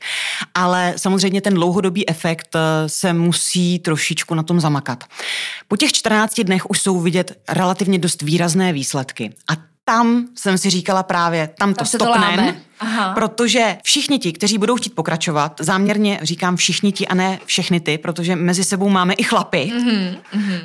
ale 0.56 0.94
samozřejmě 0.98 1.42
ten 1.42 1.54
dlouhodobý 1.54 2.10
efekt 2.10 2.56
uh, 2.56 2.62
se 2.88 3.14
musí 3.14 3.80
trošičku 3.80 4.36
na 4.36 4.44
tom 4.44 4.60
zamakat. 4.60 5.04
Po 5.68 5.78
těch 5.78 5.92
14 5.92 6.42
dnech 6.42 6.70
už 6.70 6.82
jsou 6.82 7.00
vidět 7.00 7.42
relativně 7.50 8.00
dost 8.00 8.22
výrazné 8.22 8.74
výsledky 8.74 9.34
a 9.52 9.77
tam 9.88 10.28
jsem 10.36 10.58
si 10.58 10.70
říkala 10.70 11.04
právě, 11.04 11.50
tam 11.60 11.74
to 11.74 11.78
Tam 11.78 11.88
se 11.88 11.98
to. 11.98 12.06
Aha. 12.80 13.14
protože 13.14 13.78
všichni 13.84 14.20
ti, 14.20 14.34
kteří 14.34 14.58
budou 14.58 14.76
chtít 14.76 14.96
pokračovat, 14.96 15.56
záměrně 15.60 16.20
říkám 16.22 16.56
všichni 16.56 16.92
ti 16.92 17.08
a 17.08 17.16
ne 17.16 17.40
všechny 17.46 17.80
ty, 17.80 17.98
protože 17.98 18.36
mezi 18.36 18.64
sebou 18.64 18.90
máme 18.90 19.14
i 19.14 19.24
chlapy, 19.24 19.72
mm-hmm, 19.76 20.18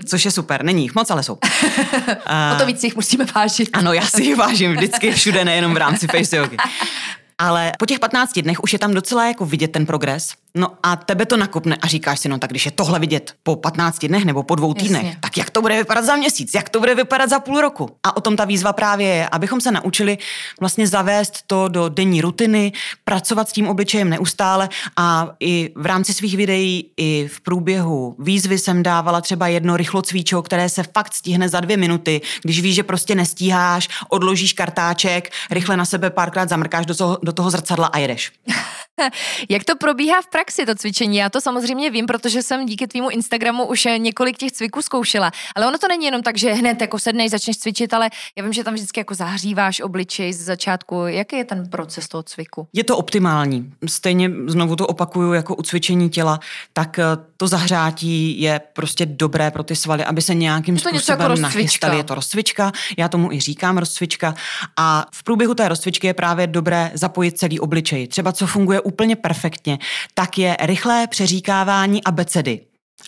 což 0.05 0.25
je 0.25 0.31
super, 0.31 0.65
není 0.65 0.83
jich 0.83 0.95
moc, 0.95 1.11
ale 1.11 1.23
jsou. 1.23 1.39
O 2.55 2.59
to 2.59 2.67
víc 2.67 2.85
jich 2.85 2.97
musíme 2.97 3.25
vážit. 3.35 3.69
Ano, 3.73 3.93
já 3.93 4.07
si 4.07 4.23
ji 4.23 4.35
vážím 4.35 4.73
vždycky 4.73 5.13
všude, 5.13 5.45
nejenom 5.45 5.75
v 5.75 5.77
rámci 5.77 6.07
face 6.07 6.37
yogi. 6.37 6.57
Ale 7.43 7.73
po 7.79 7.87
těch 7.87 7.99
15 7.99 8.39
dnech 8.39 8.63
už 8.63 8.73
je 8.73 8.79
tam 8.79 8.95
docela 8.95 9.27
jako 9.27 9.47
vidět 9.47 9.73
ten 9.73 9.87
progres. 9.87 10.29
No 10.55 10.69
a 10.83 10.97
tebe 10.97 11.27
to 11.27 11.37
nakopne 11.37 11.77
a 11.77 11.87
říkáš 11.87 12.21
si, 12.21 12.29
no 12.29 12.39
tak 12.39 12.51
když 12.51 12.67
je 12.67 12.73
tohle 12.73 12.99
vidět 12.99 13.35
po 13.43 13.57
15 13.57 13.99
dnech 13.99 14.25
nebo 14.25 14.43
po 14.43 14.55
dvou 14.55 14.75
týdnech, 14.75 15.05
Jasně. 15.05 15.19
tak 15.21 15.37
jak 15.37 15.51
to 15.51 15.63
bude 15.63 15.77
vypadat 15.77 16.05
za 16.05 16.17
měsíc, 16.17 16.55
jak 16.55 16.69
to 16.69 16.81
bude 16.81 16.95
vypadat 16.95 17.31
za 17.31 17.41
půl 17.41 17.61
roku. 17.61 17.91
A 18.03 18.17
o 18.17 18.21
tom 18.21 18.37
ta 18.37 18.45
výzva 18.45 18.73
právě 18.73 19.09
je, 19.09 19.29
abychom 19.29 19.61
se 19.61 19.73
naučili 19.73 20.19
vlastně 20.61 20.87
zavést 20.87 21.43
to 21.47 21.69
do 21.69 21.89
denní 21.89 22.21
rutiny, 22.21 22.73
pracovat 23.05 23.49
s 23.49 23.53
tím 23.53 23.69
obličejem 23.69 24.11
neustále 24.11 24.69
a 24.97 25.29
i 25.41 25.73
v 25.77 25.87
rámci 25.87 26.15
svých 26.15 26.37
videí, 26.37 26.91
i 26.97 27.29
v 27.33 27.41
průběhu 27.41 28.17
výzvy 28.19 28.59
jsem 28.59 28.83
dávala 28.83 29.21
třeba 29.21 29.49
jedno 29.49 29.77
rychlo 29.77 30.03
cvičo, 30.03 30.43
které 30.43 30.69
se 30.69 30.83
fakt 30.83 31.15
stihne 31.15 31.49
za 31.49 31.61
dvě 31.61 31.77
minuty, 31.77 32.21
když 32.43 32.61
víš, 32.61 32.75
že 32.75 32.83
prostě 32.83 33.15
nestíháš, 33.15 33.89
odložíš 34.09 34.53
kartáček, 34.53 35.31
rychle 35.51 35.77
na 35.77 35.85
sebe 35.85 36.11
párkrát 36.11 36.49
zamrkáš 36.49 36.87
do 36.87 36.95
toho, 36.95 37.19
do 37.23 37.32
toho 37.33 37.51
zrcadla 37.51 37.87
a 37.87 37.99
jedeš. 37.99 38.33
Jak 39.51 39.65
to 39.65 39.77
probíhá 39.77 40.23
v 40.23 40.27
praxi, 40.27 40.67
to 40.67 40.75
cvičení? 40.75 41.17
Já 41.17 41.29
to 41.29 41.41
samozřejmě 41.41 41.91
vím, 41.91 42.07
protože 42.07 42.43
jsem 42.43 42.67
díky 42.67 42.87
tvýmu 42.87 43.11
Instagramu 43.11 43.67
už 43.67 43.87
eh, 43.87 43.99
několik 43.99 44.37
těch 44.37 44.53
cviků 44.53 44.83
zkoušela. 44.83 45.31
Ale 45.57 45.67
ono 45.67 45.79
to 45.79 45.89
není 45.89 46.05
jenom 46.05 46.23
tak, 46.23 46.39
že 46.39 46.53
hned 46.53 46.81
jako 46.81 46.99
sedneš, 46.99 47.31
začneš 47.31 47.59
cvičit, 47.59 47.95
ale 47.95 48.11
já 48.37 48.45
vím, 48.45 48.53
že 48.53 48.65
tam 48.65 48.75
vždycky 48.75 49.01
jako 49.01 49.15
zahříváš 49.15 49.81
obličej 49.81 50.33
z 50.33 50.41
začátku. 50.41 51.07
Jaký 51.07 51.37
je 51.37 51.45
ten 51.45 51.69
proces 51.69 52.09
toho 52.09 52.23
cviku? 52.23 52.69
Je 52.73 52.85
to 52.85 52.97
optimální. 52.97 53.73
Stejně 53.87 54.31
znovu 54.47 54.77
to 54.77 54.87
opakuju 54.87 55.33
jako 55.33 55.55
u 55.55 55.63
cvičení 55.63 56.11
těla, 56.11 56.41
tak 56.73 56.99
eh, 56.99 57.05
to 57.37 57.47
zahřátí 57.47 58.41
je 58.41 58.61
prostě 58.73 59.07
dobré 59.07 59.51
pro 59.51 59.63
ty 59.63 59.77
svaly, 59.77 60.05
aby 60.05 60.23
se 60.23 60.35
nějakým 60.35 60.75
Je 60.75 60.81
to 60.81 60.89
způsobem 60.89 61.21
jako 61.21 61.41
nachystali. 61.41 61.97
Je 61.97 62.05
to 62.05 62.15
rozcvička, 62.15 62.73
já 62.99 63.09
tomu 63.09 63.33
i 63.33 63.41
říkám 63.41 63.79
rozcvička. 63.79 64.35
A 64.77 65.07
v 65.15 65.23
průběhu 65.23 65.55
té 65.55 65.69
rozcvičky 65.69 66.07
je 66.07 66.15
právě 66.15 66.47
dobré 66.47 66.91
zapojit 67.13 67.39
celý 67.39 67.61
obličej. 67.61 68.09
Třeba 68.09 68.33
co 68.33 68.47
funguje 68.47 68.81
úplně 68.81 69.17
perfektně, 69.17 69.79
tak 70.15 70.39
je 70.39 70.57
rychlé 70.61 71.07
přeříkávání 71.07 72.05
abecedy. 72.05 72.61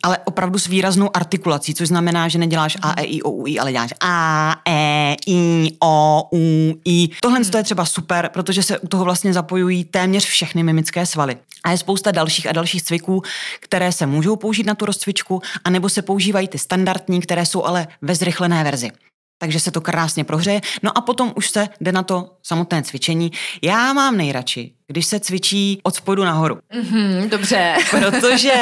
Ale 0.02 0.18
opravdu 0.24 0.58
s 0.58 0.66
výraznou 0.66 1.16
artikulací, 1.16 1.74
což 1.74 1.88
znamená, 1.88 2.28
že 2.28 2.38
neděláš 2.38 2.76
A, 2.82 3.00
E, 3.00 3.04
I, 3.04 3.22
O, 3.22 3.30
U, 3.30 3.46
I, 3.46 3.58
ale 3.58 3.72
děláš 3.72 3.94
A, 4.00 4.56
E, 4.68 5.16
I, 5.26 5.70
O, 5.82 6.22
U, 6.32 6.38
I. 6.84 7.08
Tohle 7.22 7.38
hmm. 7.38 7.50
je 7.56 7.62
třeba 7.62 7.84
super, 7.84 8.30
protože 8.32 8.62
se 8.62 8.78
u 8.78 8.88
toho 8.88 9.04
vlastně 9.04 9.32
zapojují 9.32 9.84
téměř 9.84 10.24
všechny 10.26 10.62
mimické 10.62 11.06
svaly. 11.06 11.36
A 11.64 11.70
je 11.70 11.78
spousta 11.78 12.10
dalších 12.10 12.46
a 12.46 12.52
dalších 12.52 12.82
cviků, 12.82 13.22
které 13.60 13.92
se 13.92 14.06
můžou 14.06 14.36
použít 14.36 14.66
na 14.66 14.74
tu 14.74 14.84
rozcvičku, 14.84 15.42
anebo 15.64 15.88
se 15.88 16.02
používají 16.02 16.48
ty 16.48 16.58
standardní, 16.58 17.20
které 17.20 17.46
jsou 17.46 17.64
ale 17.64 17.86
ve 18.02 18.14
zrychlené 18.14 18.64
verzi 18.64 18.90
takže 19.38 19.60
se 19.60 19.70
to 19.70 19.80
krásně 19.80 20.24
prohřeje. 20.24 20.60
No 20.82 20.98
a 20.98 21.00
potom 21.00 21.32
už 21.36 21.50
se 21.50 21.68
jde 21.80 21.92
na 21.92 22.02
to 22.02 22.36
samotné 22.42 22.82
cvičení. 22.82 23.30
Já 23.62 23.92
mám 23.92 24.16
nejradši, 24.16 24.74
když 24.94 25.06
se 25.06 25.20
cvičí 25.20 25.80
od 25.82 25.94
spodu 25.94 26.24
nahoru. 26.24 26.58
Mm, 26.90 27.28
dobře. 27.28 27.74
Protože 27.90 28.52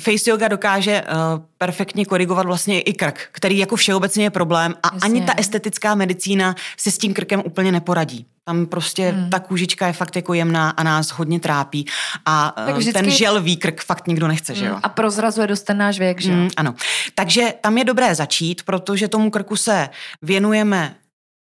face 0.00 0.30
yoga 0.30 0.48
dokáže 0.48 1.02
uh, 1.02 1.44
perfektně 1.58 2.04
korigovat 2.06 2.46
vlastně 2.46 2.80
i 2.80 2.92
krk, 2.92 3.28
který 3.32 3.58
jako 3.58 3.76
všeobecně 3.76 4.24
je 4.24 4.30
problém 4.30 4.74
a 4.82 4.90
Jasně. 4.94 5.00
ani 5.10 5.22
ta 5.22 5.32
estetická 5.36 5.94
medicína 5.94 6.54
si 6.76 6.90
s 6.90 6.98
tím 6.98 7.14
krkem 7.14 7.42
úplně 7.44 7.72
neporadí. 7.72 8.26
Tam 8.44 8.66
prostě 8.66 9.08
hmm. 9.08 9.30
ta 9.30 9.38
kůžička 9.38 9.86
je 9.86 9.92
fakt 9.92 10.16
jako 10.16 10.34
jemná 10.34 10.70
a 10.70 10.82
nás 10.82 11.08
hodně 11.08 11.40
trápí 11.40 11.86
a 12.26 12.52
Tak 12.56 12.68
uh, 12.74 12.78
vždycky- 12.78 12.92
ten 13.02 13.10
žel 13.10 13.42
výkrk 13.42 13.82
fakt 13.82 14.06
nikdo 14.06 14.28
nechce, 14.28 14.54
že 14.54 14.66
jo? 14.66 14.72
Mm, 14.74 14.80
A 14.82 14.88
prozrazuje 14.88 15.46
dost 15.46 15.62
ten 15.62 15.78
náš 15.78 15.98
věk, 15.98 16.20
že 16.20 16.30
jo? 16.30 16.36
Mm, 16.36 16.48
ano. 16.56 16.74
Takže 17.14 17.54
tam 17.60 17.78
je 17.78 17.84
dobré 17.84 18.14
začít, 18.14 18.62
protože 18.62 19.08
tomu 19.08 19.30
krku 19.30 19.56
se 19.56 19.88
věnujeme 20.22 20.94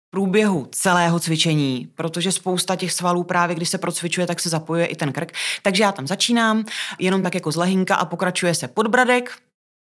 průběhu 0.09 0.67
celého 0.71 1.19
cvičení, 1.19 1.89
protože 1.95 2.31
spousta 2.31 2.75
těch 2.75 2.91
svalů 2.91 3.23
právě, 3.23 3.55
když 3.55 3.69
se 3.69 3.77
procvičuje, 3.77 4.27
tak 4.27 4.39
se 4.39 4.49
zapojuje 4.49 4.85
i 4.85 4.95
ten 4.95 5.13
krk. 5.13 5.31
Takže 5.61 5.83
já 5.83 5.91
tam 5.91 6.07
začínám, 6.07 6.65
jenom 6.99 7.23
tak 7.23 7.35
jako 7.35 7.51
z 7.51 7.55
lehinka 7.55 7.95
a 7.95 8.05
pokračuje 8.05 8.55
se 8.55 8.67
podbradek, 8.67 9.37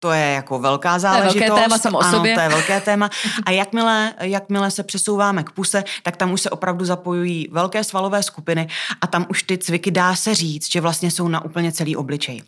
to 0.03 0.13
je 0.13 0.27
jako 0.27 0.59
velká 0.59 0.99
záležitost. 0.99 1.35
To 1.35 1.45
je 1.45 1.51
velké 1.51 1.63
téma 1.63 1.79
samo 1.79 1.99
o 1.99 2.03
sobě. 2.03 2.33
Ano, 2.33 2.35
to 2.35 2.41
je 2.41 2.49
velké 2.49 2.81
téma. 2.81 3.11
A 3.47 3.51
jakmile, 3.51 4.15
jakmile 4.21 4.71
se 4.71 4.83
přesouváme 4.83 5.45
k 5.45 5.51
puse, 5.51 5.85
tak 6.03 6.17
tam 6.17 6.33
už 6.33 6.41
se 6.41 6.51
opravdu 6.51 6.85
zapojují 6.85 7.49
velké 7.53 7.85
svalové 7.85 8.23
skupiny 8.23 8.69
a 9.01 9.07
tam 9.07 9.27
už 9.29 9.43
ty 9.43 9.59
cviky 9.59 9.91
dá 9.91 10.17
se 10.17 10.35
říct, 10.35 10.73
že 10.73 10.81
vlastně 10.81 11.11
jsou 11.11 11.29
na 11.29 11.45
úplně 11.45 11.73
celý 11.73 11.97
obličej. 11.97 12.43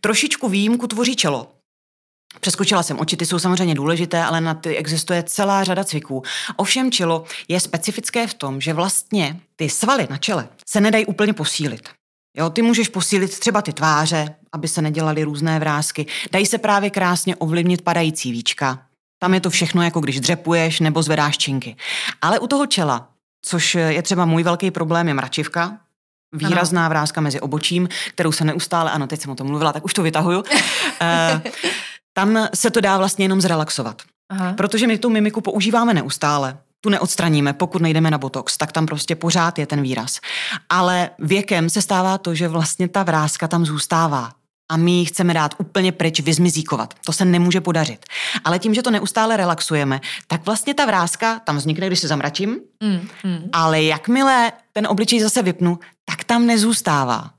Trošičku 0.00 0.48
výjimku 0.48 0.86
tvoří 0.86 1.16
čelo. 1.16 1.48
Přeskočila 2.40 2.82
jsem 2.82 3.00
oči, 3.00 3.16
ty 3.16 3.26
jsou 3.26 3.38
samozřejmě 3.38 3.74
důležité, 3.74 4.24
ale 4.24 4.40
na 4.40 4.54
ty 4.54 4.76
existuje 4.76 5.22
celá 5.22 5.64
řada 5.64 5.84
cviků. 5.84 6.22
Ovšem 6.56 6.92
čelo 6.92 7.24
je 7.48 7.60
specifické 7.60 8.26
v 8.26 8.34
tom, 8.34 8.60
že 8.60 8.72
vlastně 8.72 9.40
ty 9.56 9.68
svaly 9.68 10.06
na 10.10 10.16
čele 10.16 10.48
se 10.66 10.80
nedají 10.80 11.06
úplně 11.06 11.32
posílit. 11.32 11.88
Jo, 12.36 12.50
ty 12.50 12.62
můžeš 12.62 12.88
posílit 12.88 13.38
třeba 13.38 13.62
ty 13.62 13.72
tváře, 13.72 14.34
aby 14.52 14.68
se 14.68 14.82
nedělaly 14.82 15.22
různé 15.22 15.58
vrázky. 15.58 16.06
Dají 16.32 16.46
se 16.46 16.58
právě 16.58 16.90
krásně 16.90 17.36
ovlivnit 17.36 17.82
padající 17.82 18.32
víčka. 18.32 18.82
Tam 19.18 19.34
je 19.34 19.40
to 19.40 19.50
všechno, 19.50 19.82
jako 19.82 20.00
když 20.00 20.20
dřepuješ 20.20 20.80
nebo 20.80 21.02
zvedáš 21.02 21.38
činky. 21.38 21.76
Ale 22.22 22.38
u 22.38 22.46
toho 22.46 22.66
čela, 22.66 23.08
což 23.42 23.74
je 23.74 24.02
třeba 24.02 24.24
můj 24.24 24.42
velký 24.42 24.70
problém, 24.70 25.08
je 25.08 25.14
mračivka, 25.14 25.78
výrazná 26.32 26.88
vrázka 26.88 27.20
mezi 27.20 27.40
obočím, 27.40 27.88
kterou 28.14 28.32
se 28.32 28.44
neustále, 28.44 28.90
ano, 28.90 29.06
teď 29.06 29.20
jsem 29.20 29.30
o 29.30 29.34
tom 29.34 29.46
mluvila, 29.46 29.72
tak 29.72 29.84
už 29.84 29.94
to 29.94 30.02
vytahuju. 30.02 30.44
tam 32.12 32.48
se 32.54 32.70
to 32.70 32.80
dá 32.80 32.98
vlastně 32.98 33.24
jenom 33.24 33.40
zrelaxovat. 33.40 34.02
Aha. 34.28 34.52
Protože 34.52 34.86
my 34.86 34.98
tu 34.98 35.10
mimiku 35.10 35.40
používáme 35.40 35.94
neustále 35.94 36.58
tu 36.80 36.90
neodstraníme, 36.90 37.52
pokud 37.52 37.82
nejdeme 37.82 38.10
na 38.10 38.18
botox, 38.18 38.56
tak 38.56 38.72
tam 38.72 38.86
prostě 38.86 39.16
pořád 39.16 39.58
je 39.58 39.66
ten 39.66 39.82
výraz. 39.82 40.20
Ale 40.68 41.10
věkem 41.18 41.70
se 41.70 41.82
stává 41.82 42.18
to, 42.18 42.34
že 42.34 42.48
vlastně 42.48 42.88
ta 42.88 43.02
vrázka 43.02 43.48
tam 43.48 43.66
zůstává 43.66 44.30
a 44.70 44.76
my 44.76 44.90
ji 44.90 45.04
chceme 45.04 45.34
dát 45.34 45.54
úplně 45.58 45.92
pryč, 45.92 46.20
vyzmizíkovat. 46.20 46.94
To 47.06 47.12
se 47.12 47.24
nemůže 47.24 47.60
podařit. 47.60 48.04
Ale 48.44 48.58
tím, 48.58 48.74
že 48.74 48.82
to 48.82 48.90
neustále 48.90 49.36
relaxujeme, 49.36 50.00
tak 50.26 50.46
vlastně 50.46 50.74
ta 50.74 50.86
vrázka 50.86 51.38
tam 51.38 51.56
vznikne, 51.56 51.86
když 51.86 51.98
se 51.98 52.08
zamračím, 52.08 52.60
mm, 52.82 53.08
mm. 53.24 53.48
ale 53.52 53.82
jakmile 53.82 54.52
ten 54.72 54.86
obličej 54.86 55.20
zase 55.20 55.42
vypnu, 55.42 55.78
tak 56.04 56.24
tam 56.24 56.46
nezůstává. 56.46 57.30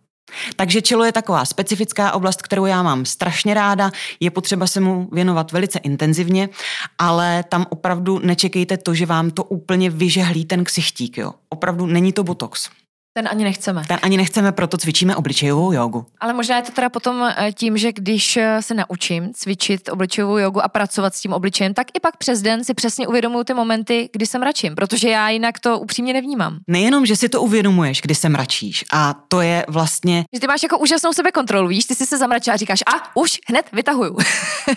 Takže 0.55 0.81
čelo 0.81 1.03
je 1.03 1.11
taková 1.11 1.45
specifická 1.45 2.11
oblast, 2.11 2.41
kterou 2.41 2.65
já 2.65 2.83
mám 2.83 3.05
strašně 3.05 3.53
ráda, 3.53 3.91
je 4.19 4.31
potřeba 4.31 4.67
se 4.67 4.79
mu 4.79 5.09
věnovat 5.11 5.51
velice 5.51 5.79
intenzivně, 5.79 6.49
ale 6.97 7.43
tam 7.49 7.65
opravdu 7.69 8.19
nečekejte 8.19 8.77
to, 8.77 8.93
že 8.93 9.05
vám 9.05 9.31
to 9.31 9.43
úplně 9.43 9.89
vyžehlí 9.89 10.45
ten 10.45 10.63
ksichtík. 10.63 11.17
Jo. 11.17 11.33
Opravdu 11.49 11.85
není 11.85 12.13
to 12.13 12.23
botox. 12.23 12.69
Ten 13.13 13.27
ani 13.31 13.43
nechceme. 13.43 13.83
Ten 13.87 13.99
ani 14.01 14.17
nechceme, 14.17 14.51
proto 14.51 14.77
cvičíme 14.77 15.15
obličejovou 15.15 15.71
jogu. 15.71 16.05
Ale 16.19 16.33
možná 16.33 16.55
je 16.55 16.61
to 16.61 16.71
teda 16.71 16.89
potom 16.89 17.23
eh, 17.23 17.51
tím, 17.51 17.77
že 17.77 17.91
když 17.93 18.37
eh, 18.37 18.61
se 18.61 18.73
naučím 18.73 19.33
cvičit 19.33 19.89
obličejovou 19.89 20.37
jogu 20.37 20.61
a 20.61 20.67
pracovat 20.67 21.15
s 21.15 21.21
tím 21.21 21.33
obličejem, 21.33 21.73
tak 21.73 21.87
i 21.93 21.99
pak 21.99 22.17
přes 22.17 22.41
den 22.41 22.63
si 22.63 22.73
přesně 22.73 23.07
uvědomuju 23.07 23.43
ty 23.43 23.53
momenty, 23.53 24.09
kdy 24.13 24.25
se 24.25 24.39
mračím, 24.39 24.75
protože 24.75 25.09
já 25.09 25.29
jinak 25.29 25.59
to 25.59 25.79
upřímně 25.79 26.13
nevnímám. 26.13 26.57
Nejenom, 26.67 27.05
že 27.05 27.15
si 27.15 27.29
to 27.29 27.41
uvědomuješ, 27.41 28.01
kdy 28.01 28.15
se 28.15 28.29
mračíš, 28.29 28.85
a 28.93 29.15
to 29.27 29.41
je 29.41 29.65
vlastně. 29.67 30.23
Že 30.33 30.39
ty 30.39 30.47
máš 30.47 30.63
jako 30.63 30.77
úžasnou 30.77 31.13
sebekontrolu, 31.13 31.67
víš, 31.67 31.85
ty 31.85 31.95
si 31.95 32.05
se 32.05 32.17
zamračila 32.17 32.53
a 32.53 32.57
říkáš, 32.57 32.79
a 32.87 33.15
už 33.15 33.39
hned 33.49 33.65
vytahuju. 33.73 34.17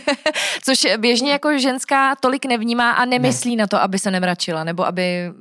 Což 0.65 0.87
běžně 0.99 1.33
jako 1.33 1.59
ženská 1.59 2.17
tolik 2.17 2.47
nevnímá 2.47 2.91
a 2.91 3.05
nemyslí 3.05 3.57
ne. 3.57 3.61
na 3.61 3.67
to, 3.67 3.83
aby 3.83 3.99
se 3.99 4.11
nemračila, 4.11 4.65
nebo 4.65 4.87
aby 4.87 5.33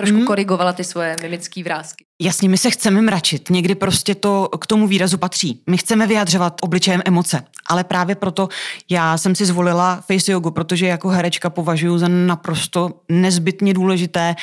trošku 0.00 0.16
hmm. 0.16 0.26
korigovala 0.26 0.72
ty 0.72 0.84
svoje 0.84 1.16
mimické 1.22 1.62
vrázky. 1.62 2.04
Jasně, 2.22 2.48
my 2.48 2.58
se 2.58 2.70
chceme 2.70 3.02
mračit, 3.02 3.50
někdy 3.50 3.74
prostě 3.74 4.14
to 4.14 4.48
k 4.60 4.66
tomu 4.66 4.86
výrazu 4.86 5.18
patří. 5.18 5.62
My 5.70 5.76
chceme 5.76 6.06
vyjadřovat 6.06 6.54
obličejem 6.62 7.02
emoce, 7.04 7.42
ale 7.66 7.84
právě 7.84 8.14
proto 8.14 8.48
já 8.90 9.18
jsem 9.18 9.34
si 9.34 9.46
zvolila 9.46 10.00
face 10.00 10.32
yoga, 10.32 10.50
protože 10.50 10.86
jako 10.86 11.08
herečka 11.08 11.50
považuji 11.50 11.98
za 11.98 12.08
naprosto 12.08 12.90
nezbytně 13.08 13.74
důležité 13.74 14.36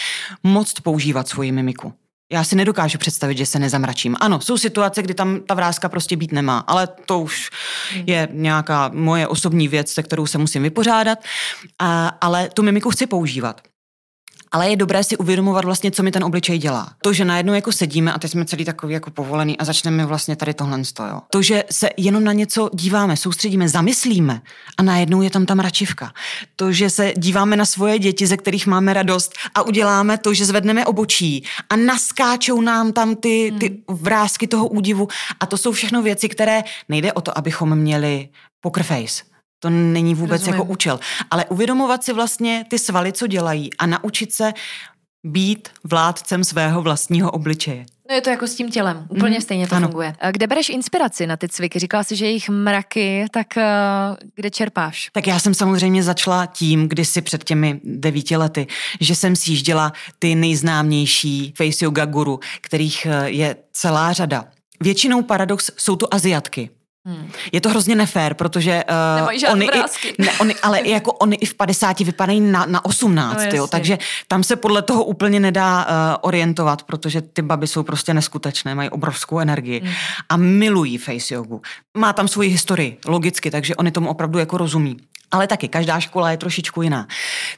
moc 0.44 0.74
používat 0.74 1.28
svoji 1.28 1.52
mimiku. 1.52 1.94
Já 2.34 2.44
si 2.44 2.56
nedokážu 2.56 2.98
představit, 2.98 3.38
že 3.38 3.46
se 3.46 3.60
nezamračím. 3.60 4.16
Ano, 4.20 4.42
jsou 4.42 4.58
situace, 4.58 5.02
kdy 5.02 5.14
tam 5.14 5.40
ta 5.40 5.54
vrázka 5.54 5.90
prostě 5.90 6.16
být 6.16 6.32
nemá, 6.32 6.60
ale 6.60 6.88
to 6.88 7.20
už 7.20 7.50
hmm. 7.94 8.04
je 8.08 8.28
nějaká 8.32 8.92
moje 8.94 9.28
osobní 9.28 9.68
věc, 9.68 9.92
se 9.92 10.04
kterou 10.04 10.26
se 10.26 10.38
musím 10.38 10.64
vypořádat, 10.64 11.20
a, 11.80 12.08
ale 12.08 12.50
tu 12.54 12.64
mimiku 12.64 12.90
chci 12.90 13.08
používat 13.08 13.62
ale 14.52 14.70
je 14.70 14.76
dobré 14.76 15.04
si 15.04 15.18
uvědomovat 15.18 15.66
vlastně, 15.66 15.92
co 15.92 16.04
mi 16.04 16.12
ten 16.12 16.24
obličej 16.24 16.58
dělá. 16.58 16.90
To, 17.02 17.14
že 17.14 17.26
najednou 17.26 17.54
jako 17.54 17.72
sedíme 17.72 18.14
a 18.14 18.20
teď 18.20 18.32
jsme 18.32 18.46
celý 18.46 18.66
takový 18.66 18.94
jako 18.94 19.12
povolený 19.12 19.58
a 19.58 19.66
začneme 19.66 20.06
vlastně 20.06 20.36
tady 20.36 20.54
tohle 20.54 20.82
jo. 21.10 21.22
To, 21.30 21.42
že 21.42 21.64
se 21.72 21.90
jenom 21.98 22.24
na 22.24 22.34
něco 22.34 22.70
díváme, 22.74 23.18
soustředíme, 23.18 23.70
zamyslíme 23.70 24.42
a 24.78 24.84
najednou 24.84 25.22
je 25.22 25.30
tam 25.30 25.46
ta 25.46 25.56
mračivka. 25.56 26.12
To, 26.56 26.72
že 26.72 26.90
se 26.90 27.14
díváme 27.18 27.56
na 27.56 27.66
svoje 27.66 28.00
děti, 28.00 28.28
ze 28.28 28.38
kterých 28.38 28.68
máme 28.68 28.94
radost 28.94 29.34
a 29.56 29.62
uděláme 29.62 30.18
to, 30.18 30.34
že 30.34 30.46
zvedneme 30.46 30.86
obočí 30.86 31.44
a 31.70 31.76
naskáčou 31.76 32.62
nám 32.62 32.94
tam 32.94 33.16
ty, 33.16 33.54
ty 33.60 33.68
hmm. 33.68 33.98
vrázky 33.98 34.48
toho 34.48 34.68
údivu 34.68 35.08
a 35.40 35.46
to 35.46 35.58
jsou 35.58 35.72
všechno 35.72 36.02
věci, 36.02 36.30
které 36.30 36.64
nejde 36.90 37.14
o 37.14 37.22
to, 37.22 37.38
abychom 37.38 37.76
měli 37.76 38.30
poker 38.62 38.84
face 38.84 39.37
to 39.60 39.70
není 39.70 40.16
vůbec 40.16 40.42
Rozumím. 40.42 40.60
jako 40.60 40.72
účel. 40.72 41.00
Ale 41.32 41.46
uvědomovat 41.46 42.04
si 42.04 42.14
vlastně 42.14 42.66
ty 42.70 42.80
svaly, 42.80 43.12
co 43.12 43.28
dělají 43.28 43.70
a 43.74 43.86
naučit 43.86 44.34
se 44.34 44.54
být 45.24 45.70
vládcem 45.84 46.44
svého 46.44 46.82
vlastního 46.82 47.32
obličeje. 47.32 47.86
No 48.10 48.16
je 48.16 48.22
to 48.22 48.30
jako 48.30 48.48
s 48.48 48.56
tím 48.56 48.72
tělem, 48.72 49.06
úplně 49.10 49.36
mm, 49.36 49.42
stejně 49.42 49.68
to 49.68 49.76
ano. 49.76 49.88
funguje. 49.88 50.16
Kde 50.32 50.48
bereš 50.48 50.70
inspiraci 50.70 51.28
na 51.28 51.38
ty 51.38 51.50
cviky? 51.50 51.80
Říkala 51.80 52.04
jsi, 52.04 52.16
že 52.16 52.26
jich 52.28 52.50
mraky, 52.50 53.26
tak 53.32 53.48
uh, 53.58 53.64
kde 54.36 54.50
čerpáš? 54.50 55.10
Tak 55.12 55.28
já 55.28 55.40
jsem 55.40 55.54
samozřejmě 55.54 56.04
začala 56.04 56.46
tím, 56.46 56.88
kdysi 56.88 57.22
před 57.22 57.44
těmi 57.44 57.82
devíti 57.84 58.38
lety, 58.38 58.68
že 59.02 59.16
jsem 59.16 59.36
sjížděla 59.36 59.94
ty 60.20 60.36
nejznámější 60.36 61.54
face 61.58 61.86
yoga 61.86 62.06
guru, 62.06 62.40
kterých 62.62 63.06
eh, 63.06 63.30
je 63.30 63.56
celá 63.72 64.14
řada. 64.14 64.46
Většinou 64.82 65.22
paradox 65.22 65.72
jsou 65.78 65.96
to 65.96 66.14
Aziatky. 66.14 66.70
Hmm. 67.08 67.32
Je 67.52 67.62
to 67.62 67.70
hrozně 67.70 67.96
nefér, 67.96 68.34
protože 68.34 68.84
uh, 69.22 69.52
oni, 69.52 69.66
i, 69.66 69.82
ne, 70.18 70.32
oni, 70.40 70.56
ale 70.56 70.80
i 70.80 70.92
jako 70.92 71.14
oni 71.14 71.36
i 71.36 71.46
v 71.46 71.54
50 71.54 72.00
vypadají 72.00 72.42
na, 72.42 72.66
na 72.66 72.86
18, 72.86 73.38
no, 73.38 73.58
jo, 73.58 73.68
takže 73.68 73.98
tam 74.28 74.44
se 74.44 74.56
podle 74.56 74.82
toho 74.82 75.04
úplně 75.04 75.40
nedá 75.40 75.86
uh, 75.86 75.92
orientovat, 76.22 76.84
protože 76.84 77.22
ty 77.22 77.42
baby 77.42 77.68
jsou 77.68 77.84
prostě 77.84 78.14
neskutečné, 78.14 78.76
mají 78.76 78.90
obrovskou 78.90 79.40
energii 79.40 79.80
hmm. 79.80 79.94
a 80.30 80.38
milují 80.38 80.98
face 80.98 81.34
jogu. 81.34 81.62
Má 81.98 82.14
tam 82.14 82.28
svoji 82.28 82.50
historii, 82.50 82.98
logicky, 83.06 83.52
takže 83.52 83.76
oni 83.76 83.92
tomu 83.92 84.10
opravdu 84.10 84.40
jako 84.40 84.58
rozumí. 84.58 84.98
Ale 85.32 85.48
taky 85.48 85.68
každá 85.68 86.00
škola 86.00 86.32
je 86.32 86.38
trošičku 86.38 86.82
jiná. 86.82 87.08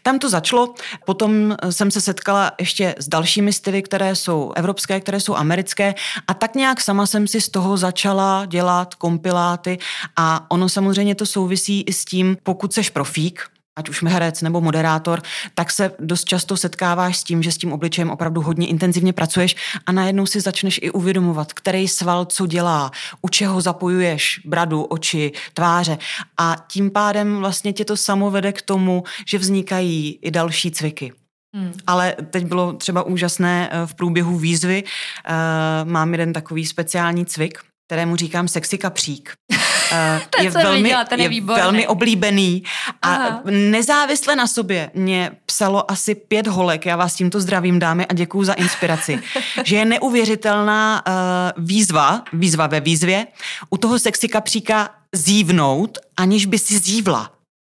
Tam 0.04 0.20
to 0.20 0.30
začalo, 0.30 0.74
potom 1.06 1.56
jsem 1.70 1.92
se 1.92 2.02
setkala 2.02 2.52
ještě 2.60 2.96
s 2.98 3.08
dalšími 3.08 3.54
styly, 3.54 3.82
které 3.82 4.16
jsou 4.16 4.54
evropské, 4.56 5.00
které 5.00 5.20
jsou 5.20 5.36
americké 5.36 5.96
a 6.28 6.34
tak 6.34 6.56
nějak 6.56 6.82
sama 6.82 7.08
jsem 7.08 7.28
si 7.28 7.42
z 7.42 7.50
toho 7.50 7.78
začala 7.78 8.46
dělat 8.46 8.96
kompiláty 8.96 9.78
a 10.16 10.46
ono 10.52 10.70
samozřejmě 10.70 11.16
to 11.16 11.26
souvisí 11.26 11.82
i 11.82 11.94
s 11.94 12.06
tím, 12.06 12.38
pokud 12.44 12.74
seš 12.74 12.90
profík, 12.90 13.42
ať 13.80 13.90
už 13.90 14.04
herec 14.04 14.42
nebo 14.42 14.62
moderátor, 14.62 15.22
tak 15.54 15.72
se 15.72 15.92
dost 16.00 16.24
často 16.26 16.58
setkáváš 16.58 17.18
s 17.18 17.24
tím, 17.24 17.44
že 17.44 17.52
s 17.52 17.58
tím 17.58 17.74
obličejem 17.74 18.10
opravdu 18.10 18.42
hodně 18.42 18.68
intenzivně 18.68 19.14
pracuješ 19.14 19.56
a 19.86 19.92
najednou 19.92 20.26
si 20.26 20.42
začneš 20.42 20.80
i 20.84 20.92
uvědomovat, 20.92 21.54
který 21.54 21.88
sval 21.88 22.26
co 22.26 22.46
dělá, 22.46 22.92
u 23.22 23.30
čeho 23.30 23.62
zapojuješ 23.62 24.42
bradu, 24.46 24.84
oči, 24.84 25.32
tváře 25.54 25.98
a 26.38 26.56
tím 26.68 26.92
pádem 26.92 27.38
vlastně 27.38 27.74
tě 27.74 27.86
to 27.86 27.98
samo 27.98 28.32
vede 28.32 28.52
k 28.52 28.62
tomu, 28.62 29.04
že 29.28 29.38
vznikají 29.38 30.20
i 30.22 30.32
další 30.32 30.72
cviky. 30.72 31.14
Hmm. 31.56 31.74
Ale 31.88 32.16
teď 32.30 32.46
bylo 32.46 32.74
třeba 32.74 33.04
úžasné 33.04 33.70
eh, 33.72 33.88
v 33.88 33.94
průběhu 33.94 34.38
výzvy. 34.38 34.84
Uh, 34.84 35.90
mám 35.92 36.12
jeden 36.12 36.34
takový 36.34 36.66
speciální 36.66 37.26
cvik, 37.26 37.60
kterému 37.88 38.16
říkám 38.16 38.48
sexy 38.48 38.78
kapřík. 38.78 39.34
Uh, 39.92 40.44
je, 40.44 40.50
velmi, 40.50 40.84
viděla, 40.84 41.06
ten 41.06 41.20
je, 41.20 41.34
je 41.36 41.42
velmi 41.42 41.88
oblíbený 41.88 42.64
a 43.02 43.16
Aha. 43.16 43.42
nezávisle 43.46 44.36
na 44.36 44.48
sobě 44.48 44.92
mě 44.94 45.32
psalo 45.46 45.92
asi 45.92 46.16
pět 46.16 46.48
holek, 46.48 46.86
já 46.86 46.96
vás 46.96 47.16
tímto 47.16 47.40
zdravím 47.40 47.80
dámy 47.80 48.06
a 48.06 48.14
děkuju 48.14 48.44
za 48.44 48.54
inspiraci, 48.54 49.20
že 49.64 49.76
je 49.76 49.86
neuvěřitelná 49.86 51.04
uh, 51.08 51.64
výzva, 51.66 52.24
výzva 52.34 52.68
ve 52.68 52.80
výzvě, 52.80 53.28
u 53.70 53.78
toho 53.78 54.00
sexy 54.00 54.28
kapříka 54.28 54.90
zívnout, 55.16 55.98
aniž 56.18 56.46
by 56.46 56.60
si 56.60 56.80
zívla. 56.80 57.32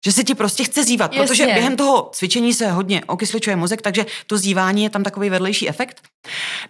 Že 0.05 0.11
se 0.11 0.23
ti 0.23 0.35
prostě 0.35 0.63
chce 0.63 0.83
zívat, 0.83 1.13
Jasně. 1.13 1.27
protože 1.27 1.45
během 1.45 1.75
toho 1.75 2.09
cvičení 2.13 2.53
se 2.53 2.71
hodně 2.71 3.01
okysličuje 3.07 3.55
mozek, 3.55 3.81
takže 3.81 4.05
to 4.27 4.37
zívání 4.37 4.83
je 4.83 4.89
tam 4.89 5.03
takový 5.03 5.29
vedlejší 5.29 5.69
efekt. 5.69 6.01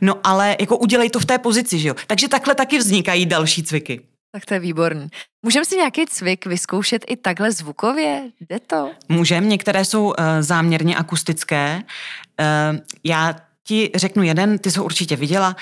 No 0.01 0.15
ale 0.23 0.55
jako 0.59 0.77
udělej 0.77 1.09
to 1.09 1.19
v 1.19 1.25
té 1.25 1.37
pozici, 1.37 1.79
že 1.79 1.87
jo. 1.87 1.95
Takže 2.07 2.27
takhle 2.27 2.55
taky 2.55 2.77
vznikají 2.77 3.25
další 3.25 3.63
cviky. 3.63 4.01
Tak 4.31 4.45
to 4.45 4.53
je 4.53 4.59
výborný. 4.59 5.07
Můžeme 5.43 5.65
si 5.65 5.75
nějaký 5.75 6.05
cvik 6.05 6.45
vyzkoušet 6.45 7.05
i 7.07 7.17
takhle 7.17 7.51
zvukově? 7.51 8.31
Jde 8.39 8.59
to? 8.59 8.91
Můžeme, 9.09 9.47
některé 9.47 9.85
jsou 9.85 10.05
uh, 10.05 10.13
záměrně 10.39 10.95
akustické. 10.95 11.83
Uh, 12.39 12.79
já 13.03 13.35
ti 13.63 13.91
řeknu 13.95 14.23
jeden, 14.23 14.59
ty 14.59 14.71
jsi 14.71 14.79
ho 14.79 14.85
určitě 14.85 15.15
viděla. 15.15 15.55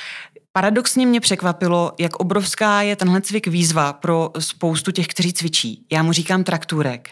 Paradoxně 0.60 1.06
mě 1.06 1.20
překvapilo, 1.20 1.92
jak 2.00 2.16
obrovská 2.16 2.82
je 2.82 2.96
tenhle 2.96 3.22
cvik 3.22 3.48
výzva 3.48 3.94
pro 3.94 4.32
spoustu 4.40 4.92
těch, 4.92 5.08
kteří 5.08 5.34
cvičí. 5.34 5.86
Já 5.92 6.04
mu 6.04 6.12
říkám 6.12 6.44
traktůrek. 6.44 7.10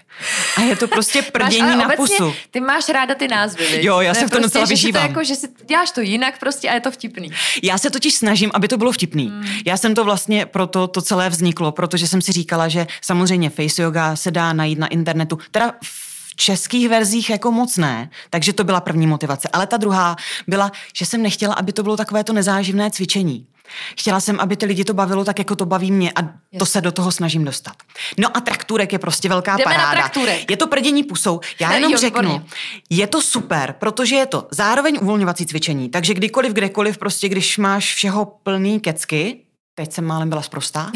A 0.57 0.62
je 0.62 0.75
to 0.75 0.88
prostě 0.88 1.21
prdění 1.31 1.62
máš, 1.62 1.77
na 1.77 1.95
pusu. 1.95 2.33
Ty 2.51 2.60
máš 2.60 2.89
ráda 2.89 3.15
ty 3.15 3.27
názvy, 3.27 3.67
viď? 3.71 3.83
Jo, 3.83 3.99
já 3.99 4.13
se 4.13 4.19
v 4.19 4.21
tom 4.21 4.29
prostě, 4.29 4.43
docela 4.43 4.65
vyžívám. 4.65 5.03
To 5.03 5.07
jako, 5.07 5.23
že 5.23 5.36
si 5.36 5.47
děláš 5.65 5.91
to 5.91 6.01
jinak 6.01 6.39
prostě 6.39 6.69
a 6.69 6.73
je 6.73 6.81
to 6.81 6.91
vtipný. 6.91 7.31
Já 7.63 7.77
se 7.77 7.89
totiž 7.89 8.15
snažím, 8.15 8.51
aby 8.53 8.67
to 8.67 8.77
bylo 8.77 8.91
vtipný. 8.91 9.27
Hmm. 9.27 9.45
Já 9.65 9.77
jsem 9.77 9.95
to 9.95 10.03
vlastně 10.03 10.45
proto 10.45 10.88
to 10.88 11.01
celé 11.01 11.29
vzniklo, 11.29 11.71
protože 11.71 12.07
jsem 12.07 12.21
si 12.21 12.31
říkala, 12.31 12.67
že 12.67 12.88
samozřejmě 13.01 13.49
face 13.49 13.81
yoga 13.81 14.15
se 14.15 14.31
dá 14.31 14.53
najít 14.53 14.79
na 14.79 14.88
internetu. 14.88 15.39
Teda 15.51 15.73
českých 16.38 16.89
verzích 16.89 17.30
jako 17.30 17.52
moc 17.52 17.78
ne, 17.78 18.10
takže 18.30 18.54
to 18.54 18.63
byla 18.63 18.82
první 18.82 19.08
motivace. 19.08 19.50
Ale 19.54 19.67
ta 19.67 19.78
druhá 19.78 20.15
byla, 20.47 20.71
že 20.93 21.06
jsem 21.06 21.21
nechtěla, 21.21 21.54
aby 21.54 21.73
to 21.73 21.84
bylo 21.84 21.97
takové 21.97 22.23
to 22.23 22.34
nezáživné 22.34 22.91
cvičení. 22.91 23.47
Chtěla 24.00 24.19
jsem, 24.19 24.39
aby 24.39 24.58
ty 24.58 24.65
lidi 24.65 24.84
to 24.84 24.93
bavilo 24.93 25.26
tak, 25.26 25.39
jako 25.39 25.56
to 25.56 25.65
baví 25.65 25.91
mě 25.91 26.12
a 26.12 26.30
to 26.60 26.65
se 26.65 26.82
do 26.82 26.91
toho 26.91 27.12
snažím 27.12 27.45
dostat. 27.45 27.76
No 28.17 28.38
a 28.38 28.41
trakturek 28.41 28.93
je 28.93 29.00
prostě 29.00 29.30
velká 29.30 29.58
Jdeme 29.58 29.63
paráda. 29.63 30.12
Je 30.50 30.58
to 30.58 30.67
prdění 30.67 31.04
pusou. 31.04 31.39
Já 31.60 31.73
jenom 31.73 31.91
jo, 31.91 31.97
řeknu, 31.97 32.21
výborně. 32.21 32.45
je 32.89 33.08
to 33.08 33.21
super, 33.21 33.76
protože 33.80 34.15
je 34.15 34.26
to 34.26 34.47
zároveň 34.52 34.97
uvolňovací 35.02 35.45
cvičení, 35.45 35.89
takže 35.89 36.13
kdykoliv, 36.13 36.54
kdekoliv, 36.54 36.97
prostě 36.97 37.30
když 37.30 37.58
máš 37.58 37.95
všeho 37.95 38.26
plný 38.26 38.80
kecky, 38.80 39.41
teď 39.76 39.93
jsem 39.93 40.06
málem 40.06 40.30
byla 40.30 40.41
zprostá, 40.41 40.91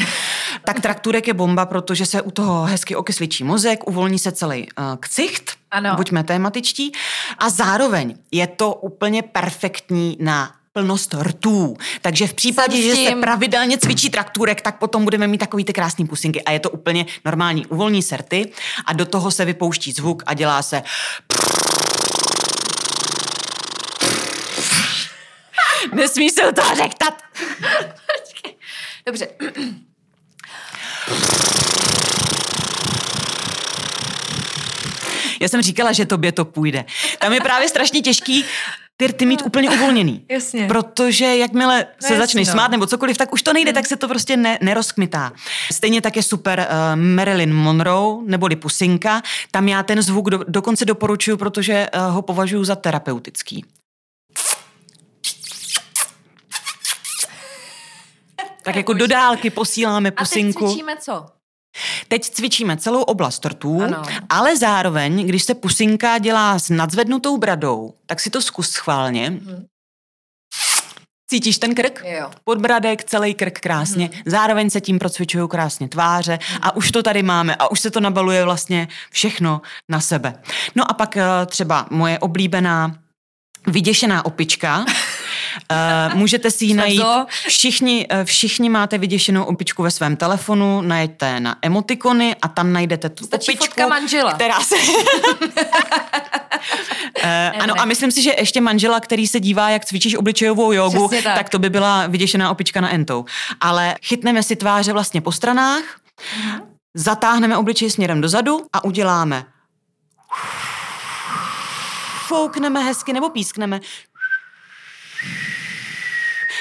tak 0.72 0.82
trakturek 0.82 1.28
je 1.28 1.34
bomba, 1.34 1.66
protože 1.66 2.06
se 2.06 2.22
u 2.22 2.30
toho 2.30 2.64
hezky 2.64 2.96
okysličí 2.96 3.44
mozek, 3.44 3.88
uvolní 3.88 4.18
se 4.18 4.32
celý 4.32 4.68
uh, 4.78 4.84
ksicht, 5.00 5.52
ano. 5.70 5.94
buďme 5.96 6.24
tématičtí, 6.24 6.92
a 7.38 7.50
zároveň 7.50 8.14
je 8.30 8.46
to 8.46 8.74
úplně 8.74 9.22
perfektní 9.22 10.16
na 10.20 10.52
plnost 10.72 11.14
rtů. 11.14 11.76
Takže 12.02 12.26
v 12.26 12.34
případě, 12.34 12.82
že 12.82 12.96
se 12.96 13.16
pravidelně 13.20 13.78
cvičí 13.78 14.10
trakturek, 14.10 14.60
tak 14.60 14.78
potom 14.78 15.04
budeme 15.04 15.26
mít 15.26 15.38
takový 15.38 15.64
ty 15.64 15.72
krásné 15.72 16.06
pusinky 16.06 16.42
a 16.42 16.52
je 16.52 16.60
to 16.60 16.70
úplně 16.70 17.06
normální. 17.24 17.66
Uvolní 17.66 18.02
se 18.02 18.16
rty 18.16 18.52
a 18.86 18.92
do 18.92 19.06
toho 19.06 19.30
se 19.30 19.44
vypouští 19.44 19.92
zvuk 19.92 20.22
a 20.26 20.34
dělá 20.34 20.62
se 20.62 20.82
Nesmí 25.94 26.30
se 26.30 26.52
toho 26.52 26.74
řektat. 26.74 27.22
Dobře. 29.06 29.28
Já 35.40 35.48
jsem 35.48 35.62
říkala, 35.62 35.92
že 35.92 36.06
tobě 36.06 36.32
to 36.32 36.44
půjde. 36.44 36.84
Tam 37.18 37.32
je 37.32 37.40
právě 37.40 37.68
strašně 37.68 38.00
těžký 38.00 38.44
ty 38.96 39.06
rty 39.06 39.26
mít 39.26 39.42
úplně 39.46 39.70
uvolněný. 39.70 40.24
Jasně. 40.28 40.66
Protože 40.66 41.36
jakmile 41.36 41.86
no 42.02 42.08
se 42.08 42.16
začneš 42.16 42.46
no. 42.46 42.52
smát 42.52 42.70
nebo 42.70 42.86
cokoliv, 42.86 43.16
tak 43.16 43.32
už 43.32 43.42
to 43.42 43.52
nejde, 43.52 43.70
hmm. 43.70 43.74
tak 43.74 43.86
se 43.86 43.96
to 43.96 44.08
prostě 44.08 44.36
ne, 44.36 44.58
nerozkmitá. 44.62 45.32
Stejně 45.72 46.00
tak 46.00 46.16
je 46.16 46.22
super 46.22 46.66
uh, 46.70 47.00
Marilyn 47.00 47.54
Monroe, 47.54 48.22
neboli 48.26 48.56
Pusinka. 48.56 49.22
Tam 49.50 49.68
já 49.68 49.82
ten 49.82 50.02
zvuk 50.02 50.30
do, 50.30 50.40
dokonce 50.48 50.84
doporučuju, 50.84 51.36
protože 51.36 51.86
uh, 51.94 52.14
ho 52.14 52.22
považuji 52.22 52.64
za 52.64 52.76
terapeutický. 52.76 53.64
Tak 58.62 58.76
jako 58.76 58.92
do 58.92 59.06
dálky 59.06 59.50
posíláme 59.50 60.10
pusinku. 60.10 60.58
A 60.58 60.60
teď 60.60 60.70
cvičíme 60.70 60.96
co? 60.96 61.26
Teď 62.08 62.22
cvičíme 62.30 62.76
celou 62.76 63.02
oblast 63.02 63.46
rtů, 63.46 63.82
ano. 63.82 64.02
ale 64.28 64.56
zároveň, 64.56 65.26
když 65.26 65.42
se 65.42 65.54
pusinka 65.54 66.18
dělá 66.18 66.58
s 66.58 66.70
nadzvednutou 66.70 67.36
bradou, 67.36 67.94
tak 68.06 68.20
si 68.20 68.30
to 68.30 68.42
zkus 68.42 68.70
schválně. 68.70 69.28
Hmm. 69.28 69.66
Cítíš 71.30 71.58
ten 71.58 71.74
krk? 71.74 72.02
Jo. 72.04 72.30
Podbradek, 72.44 73.04
celý 73.04 73.34
krk 73.34 73.60
krásně. 73.60 74.10
Hmm. 74.12 74.22
Zároveň 74.26 74.70
se 74.70 74.80
tím 74.80 74.98
procvičují 74.98 75.48
krásně 75.48 75.88
tváře 75.88 76.38
hmm. 76.42 76.58
a 76.62 76.76
už 76.76 76.90
to 76.90 77.02
tady 77.02 77.22
máme 77.22 77.56
a 77.56 77.70
už 77.70 77.80
se 77.80 77.90
to 77.90 78.00
nabaluje 78.00 78.44
vlastně 78.44 78.88
všechno 79.10 79.60
na 79.88 80.00
sebe. 80.00 80.34
No 80.74 80.90
a 80.90 80.94
pak 80.94 81.16
eh, 81.16 81.24
třeba 81.46 81.86
moje 81.90 82.18
oblíbená 82.18 83.01
vyděšená 83.66 84.24
opička. 84.24 84.78
Uh, 84.78 86.14
můžete 86.18 86.50
si 86.50 86.64
ji 86.64 86.74
najít. 86.74 87.02
Všichni, 87.48 88.06
uh, 88.12 88.24
všichni 88.24 88.68
máte 88.68 88.98
vyděšenou 88.98 89.44
opičku 89.44 89.82
ve 89.82 89.90
svém 89.90 90.16
telefonu, 90.16 90.80
najďte 90.80 91.40
na 91.40 91.56
emotikony 91.62 92.36
a 92.42 92.48
tam 92.48 92.72
najdete 92.72 93.08
tu 93.08 93.24
Stačí 93.24 93.50
opičku, 93.50 93.64
fotka 93.64 93.86
manžela. 93.86 94.32
která 94.32 94.60
se... 94.60 94.76
uh, 94.76 94.82
ano, 97.60 97.74
a 97.78 97.84
myslím 97.84 98.10
si, 98.10 98.22
že 98.22 98.34
ještě 98.38 98.60
manžela, 98.60 99.00
který 99.00 99.26
se 99.26 99.40
dívá, 99.40 99.70
jak 99.70 99.84
cvičíš 99.84 100.14
obličejovou 100.14 100.72
jogu, 100.72 101.08
tak. 101.08 101.22
tak 101.22 101.48
to 101.48 101.58
by 101.58 101.70
byla 101.70 102.06
vyděšená 102.06 102.50
opička 102.50 102.80
na 102.80 102.90
entou. 102.90 103.24
Ale 103.60 103.94
chytneme 104.02 104.42
si 104.42 104.56
tváře 104.56 104.92
vlastně 104.92 105.20
po 105.20 105.32
stranách, 105.32 105.82
uh-huh. 105.82 106.60
zatáhneme 106.94 107.56
obličej 107.56 107.90
směrem 107.90 108.20
dozadu 108.20 108.60
a 108.72 108.84
uděláme 108.84 109.44
foukneme 112.32 112.80
hezky 112.80 113.12
nebo 113.12 113.30
pískneme 113.30 113.80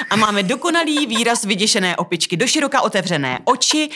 a 0.09 0.15
máme 0.15 0.43
dokonalý 0.43 1.05
výraz 1.05 1.43
vyděšené 1.43 1.95
opičky, 1.95 2.37
do 2.37 2.47
široka 2.47 2.81
otevřené 2.81 3.39
oči, 3.43 3.89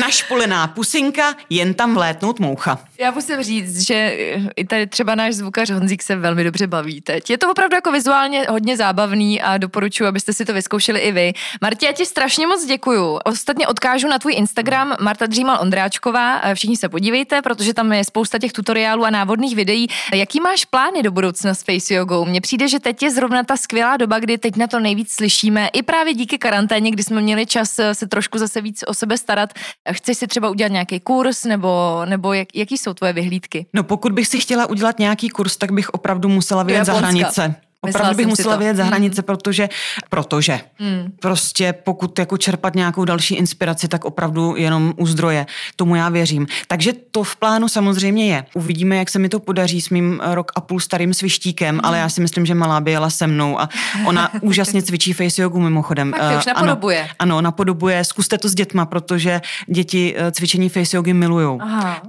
našpolená 0.00 0.66
pusinka, 0.66 1.34
jen 1.50 1.74
tam 1.74 1.94
vlétnout 1.94 2.40
moucha. 2.40 2.78
Já 2.98 3.10
musím 3.10 3.42
říct, 3.42 3.86
že 3.86 4.16
i 4.56 4.64
tady 4.64 4.86
třeba 4.86 5.14
náš 5.14 5.34
zvukař 5.34 5.70
Honzík 5.70 6.02
se 6.02 6.16
velmi 6.16 6.44
dobře 6.44 6.66
baví 6.66 7.00
teď. 7.00 7.30
Je 7.30 7.38
to 7.38 7.50
opravdu 7.50 7.74
jako 7.74 7.92
vizuálně 7.92 8.46
hodně 8.48 8.76
zábavný 8.76 9.42
a 9.42 9.58
doporučuji, 9.58 10.06
abyste 10.06 10.32
si 10.32 10.44
to 10.44 10.54
vyzkoušeli 10.54 11.00
i 11.00 11.12
vy. 11.12 11.32
Martě, 11.60 11.86
já 11.86 11.92
ti 11.92 12.06
strašně 12.06 12.46
moc 12.46 12.66
děkuju. 12.66 13.18
Ostatně 13.24 13.66
odkážu 13.66 14.08
na 14.08 14.18
tvůj 14.18 14.34
Instagram 14.34 14.96
Marta 15.00 15.26
Dřímal 15.26 15.58
Ondráčková. 15.60 16.54
Všichni 16.54 16.76
se 16.76 16.88
podívejte, 16.88 17.42
protože 17.42 17.74
tam 17.74 17.92
je 17.92 18.04
spousta 18.04 18.38
těch 18.38 18.52
tutoriálů 18.52 19.04
a 19.04 19.10
návodných 19.10 19.56
videí. 19.56 19.86
Jaký 20.14 20.40
máš 20.40 20.64
plány 20.64 21.02
do 21.02 21.10
budoucna 21.10 21.54
s 21.54 21.62
face 21.62 21.94
jogou? 21.94 22.24
Mně 22.24 22.40
přijde, 22.40 22.68
že 22.68 22.80
teď 22.80 23.02
je 23.02 23.10
zrovna 23.10 23.42
ta 23.42 23.56
skvělá 23.56 23.96
doba, 23.96 24.18
kdy 24.18 24.38
teď 24.38 24.56
na 24.56 24.66
to 24.66 24.80
nejvíc 24.80 25.05
slyšíme. 25.10 25.68
I 25.68 25.82
právě 25.82 26.14
díky 26.14 26.38
karanténě, 26.38 26.90
kdy 26.90 27.02
jsme 27.02 27.20
měli 27.20 27.46
čas 27.46 27.80
se 27.92 28.06
trošku 28.06 28.38
zase 28.38 28.60
víc 28.60 28.84
o 28.86 28.94
sebe 28.94 29.18
starat. 29.18 29.52
Chceš 29.92 30.18
si 30.18 30.26
třeba 30.26 30.50
udělat 30.50 30.72
nějaký 30.72 31.00
kurz, 31.00 31.44
nebo, 31.44 32.02
nebo 32.04 32.32
jak, 32.32 32.48
jaký 32.54 32.78
jsou 32.78 32.94
tvoje 32.94 33.12
vyhlídky? 33.12 33.66
No 33.74 33.84
pokud 33.84 34.12
bych 34.12 34.28
si 34.28 34.40
chtěla 34.40 34.66
udělat 34.66 34.98
nějaký 34.98 35.28
kurz, 35.28 35.56
tak 35.56 35.72
bych 35.72 35.90
opravdu 35.90 36.28
musela 36.28 36.62
vyjet 36.62 36.86
za 36.86 36.92
hranice. 36.92 37.54
Opravdu 37.80 38.16
bych 38.16 38.26
musela 38.26 38.56
vyjet 38.56 38.76
za 38.76 38.82
hmm. 38.82 38.90
hranice, 38.90 39.20
hmm. 39.20 39.26
protože, 39.26 39.68
protože 40.08 40.60
hmm. 40.74 41.12
prostě 41.20 41.72
pokud 41.72 42.18
jako 42.18 42.36
čerpat 42.36 42.74
nějakou 42.74 43.04
další 43.04 43.34
inspiraci, 43.34 43.88
tak 43.88 44.04
opravdu 44.04 44.54
jenom 44.56 44.94
u 44.96 45.06
zdroje. 45.06 45.46
Tomu 45.76 45.96
já 45.96 46.08
věřím. 46.08 46.46
Takže 46.68 46.92
to 47.10 47.22
v 47.22 47.36
plánu 47.36 47.68
samozřejmě 47.68 48.26
je. 48.26 48.44
Uvidíme, 48.54 48.96
jak 48.96 49.10
se 49.10 49.18
mi 49.18 49.28
to 49.28 49.40
podaří 49.40 49.80
s 49.80 49.90
mým 49.90 50.20
rok 50.24 50.52
a 50.54 50.60
půl 50.60 50.80
starým 50.80 51.14
svištíkem, 51.14 51.74
hmm. 51.74 51.84
ale 51.84 51.98
já 51.98 52.08
si 52.08 52.20
myslím, 52.20 52.46
že 52.46 52.54
malá 52.54 52.80
by 52.80 52.90
jela 52.90 53.10
se 53.10 53.26
mnou 53.26 53.60
a 53.60 53.68
ona 54.06 54.30
úžasně 54.40 54.82
cvičí 54.82 55.12
face 55.12 55.42
jogu 55.42 55.60
mimochodem. 55.60 56.12
Tak 56.12 56.38
už 56.38 56.46
napodobuje. 56.46 57.08
Ano, 57.18 57.36
ano, 57.36 57.40
napodobuje. 57.40 58.04
Zkuste 58.04 58.38
to 58.38 58.48
s 58.48 58.54
dětma, 58.54 58.86
protože 58.86 59.40
děti 59.66 60.14
eh, 60.16 60.32
cvičení 60.32 60.68
face 60.68 60.96
jogy 60.96 61.12
milují. 61.12 61.58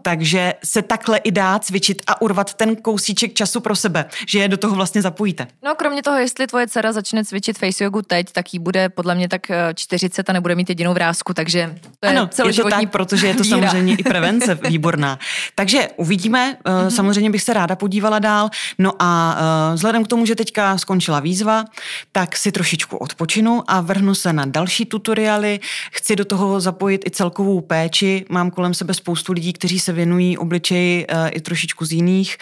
Takže 0.02 0.54
se 0.64 0.82
takhle 0.82 1.18
i 1.18 1.32
dá 1.32 1.60
cvičit 1.60 2.02
a 2.08 2.22
urvat 2.22 2.54
ten 2.54 2.76
kousíček 2.76 3.34
času 3.34 3.60
pro 3.60 3.76
sebe, 3.76 4.06
že 4.28 4.40
je 4.40 4.48
do 4.48 4.58
toho 4.58 4.76
vlastně 4.76 5.02
zapojíte. 5.02 5.48
No 5.64 5.76
kromě 5.76 6.04
toho, 6.04 6.18
jestli 6.18 6.48
tvoje 6.48 6.68
dcera 6.68 6.92
začne 6.92 7.26
cvičit 7.26 7.58
face 7.58 7.84
jogu 7.84 8.02
teď, 8.02 8.32
tak 8.32 8.54
jí 8.54 8.60
bude 8.60 8.90
podle 8.90 9.16
mě 9.16 9.30
tak 9.30 9.42
40 9.74 10.20
eh, 10.20 10.24
a 10.32 10.34
nebude 10.34 10.56
mít 10.56 10.70
jedinou 10.70 10.94
vrázku, 10.94 11.34
takže 11.34 11.76
to 12.00 12.08
je 12.08 12.18
ano, 12.18 12.30
je 12.48 12.54
to 12.54 12.70
tak, 12.70 12.90
protože 12.90 13.28
je 13.28 13.36
to 13.36 13.44
víra. 13.44 13.56
samozřejmě 13.56 13.96
i 13.96 14.04
prevence 14.10 14.56
výborná. 14.56 15.20
Takže 15.56 15.88
uvidíme, 15.96 16.58
mm-hmm. 16.64 16.88
samozřejmě 16.88 17.30
bych 17.30 17.42
se 17.42 17.54
ráda 17.54 17.76
podívala 17.76 18.20
dál. 18.20 18.50
No 18.80 18.92
a 19.00 19.38
uh, 19.70 19.76
vzhledem 19.76 20.06
k 20.06 20.08
tomu, 20.08 20.26
že 20.26 20.36
teďka 20.36 20.78
skončila 20.78 21.20
výzva, 21.20 21.66
tak 22.12 22.36
si 22.36 22.52
trošičku 22.52 22.98
odpočinu 22.98 23.64
a 23.68 23.82
vrhnu 23.82 24.16
se 24.16 24.34
na 24.34 24.46
další 24.46 24.86
tutoriály. 24.86 25.60
Chci 25.92 26.16
do 26.16 26.26
toho 26.26 26.60
zapojit 26.60 27.06
i 27.06 27.12
celkovou 27.12 27.62
péči. 27.62 28.26
Mám 28.30 28.52
kolem 28.52 28.74
sebe 28.74 28.94
spoustu 28.94 29.34
lidí, 29.34 29.54
kteří 29.54 29.80
se 29.80 29.94
věnují 29.94 30.38
obličeji 30.38 31.08
i 31.30 31.42
trošičku 31.42 31.86
z 31.86 31.92
jiných 31.92 32.38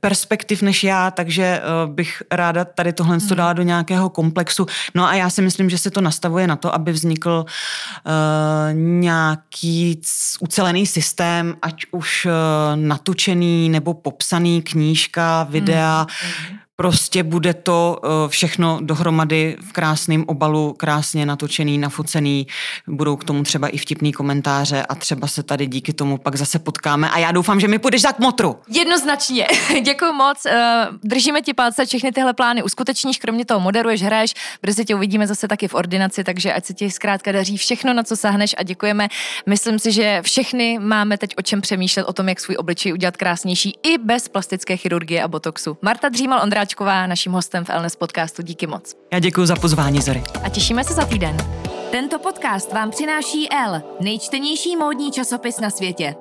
perspektiv 0.00 0.62
než 0.62 0.84
já, 0.84 1.10
takže 1.10 1.60
bych 1.86 2.22
ráda 2.30 2.51
ráda 2.52 2.64
tady 2.64 2.92
tohle 2.92 3.16
hmm. 3.16 3.36
dala 3.36 3.52
do 3.52 3.62
nějakého 3.62 4.08
komplexu. 4.08 4.66
No 4.94 5.06
a 5.06 5.14
já 5.14 5.30
si 5.30 5.42
myslím, 5.42 5.70
že 5.70 5.78
se 5.78 5.90
to 5.90 6.00
nastavuje 6.00 6.46
na 6.46 6.56
to, 6.56 6.74
aby 6.74 6.92
vznikl 6.92 7.44
uh, 7.44 8.74
nějaký 8.74 10.00
ucelený 10.40 10.86
systém, 10.86 11.56
ať 11.62 11.86
už 11.90 12.26
uh, 12.26 12.32
natočený 12.74 13.68
nebo 13.68 13.94
popsaný 13.94 14.62
knížka, 14.62 15.42
videa, 15.42 16.06
hmm. 16.48 16.58
Prostě 16.82 17.22
bude 17.22 17.54
to 17.54 18.00
eh, 18.04 18.28
všechno 18.28 18.78
dohromady 18.82 19.56
v 19.60 19.72
krásném 19.72 20.24
obalu, 20.26 20.74
krásně 20.78 21.26
natočený, 21.26 21.78
nafocený. 21.78 22.46
Budou 22.86 23.16
k 23.16 23.24
tomu 23.24 23.42
třeba 23.42 23.68
i 23.68 23.78
vtipný 23.78 24.12
komentáře 24.12 24.82
a 24.88 24.94
třeba 24.94 25.26
se 25.26 25.42
tady 25.42 25.66
díky 25.66 25.92
tomu 25.92 26.18
pak 26.18 26.36
zase 26.36 26.58
potkáme. 26.58 27.10
A 27.10 27.18
já 27.18 27.32
doufám, 27.32 27.60
že 27.60 27.68
mi 27.68 27.78
půjdeš 27.78 28.02
za 28.02 28.12
kmotru. 28.12 28.58
Jednoznačně. 28.68 29.46
Děkuji 29.84 30.12
moc. 30.12 30.46
Eh, 30.46 30.86
držíme 31.04 31.42
ti 31.42 31.54
palce, 31.54 31.86
všechny 31.86 32.12
tyhle 32.12 32.34
plány 32.34 32.62
uskutečníš, 32.62 33.18
kromě 33.18 33.44
toho 33.44 33.60
moderuješ, 33.60 34.02
hraješ. 34.02 34.34
Brzy 34.62 34.84
tě 34.84 34.94
uvidíme 34.94 35.26
zase 35.26 35.48
taky 35.48 35.68
v 35.68 35.74
ordinaci, 35.74 36.24
takže 36.24 36.52
ať 36.52 36.64
se 36.64 36.74
ti 36.74 36.90
zkrátka 36.90 37.32
daří 37.32 37.56
všechno, 37.56 37.94
na 37.94 38.02
co 38.02 38.16
sahneš 38.16 38.54
a 38.58 38.62
děkujeme. 38.62 39.08
Myslím 39.46 39.78
si, 39.78 39.92
že 39.92 40.22
všechny 40.22 40.78
máme 40.78 41.18
teď 41.18 41.34
o 41.38 41.42
čem 41.42 41.60
přemýšlet, 41.60 42.04
o 42.04 42.12
tom, 42.12 42.28
jak 42.28 42.40
svůj 42.40 42.56
obličej 42.58 42.92
udělat 42.92 43.16
krásnější 43.16 43.78
i 43.82 43.98
bez 43.98 44.28
plastické 44.28 44.76
chirurgie 44.76 45.22
a 45.22 45.28
botoxu. 45.28 45.78
Marta 45.82 46.08
Dřímal 46.08 46.42
Ondráčková, 46.72 47.06
naším 47.06 47.32
hostem 47.32 47.64
v 47.64 47.70
Elnes 47.70 47.96
podcastu. 47.96 48.42
Díky 48.42 48.66
moc. 48.66 48.94
Já 49.12 49.18
děkuji 49.18 49.46
za 49.46 49.56
pozvání, 49.56 50.00
Zory. 50.00 50.22
A 50.44 50.48
těšíme 50.48 50.84
se 50.84 50.94
za 50.94 51.04
týden. 51.04 51.36
Tento 51.90 52.18
podcast 52.18 52.72
vám 52.72 52.90
přináší 52.90 53.48
L, 53.52 53.82
nejčtenější 54.00 54.76
módní 54.76 55.12
časopis 55.12 55.60
na 55.60 55.70
světě. 55.70 56.14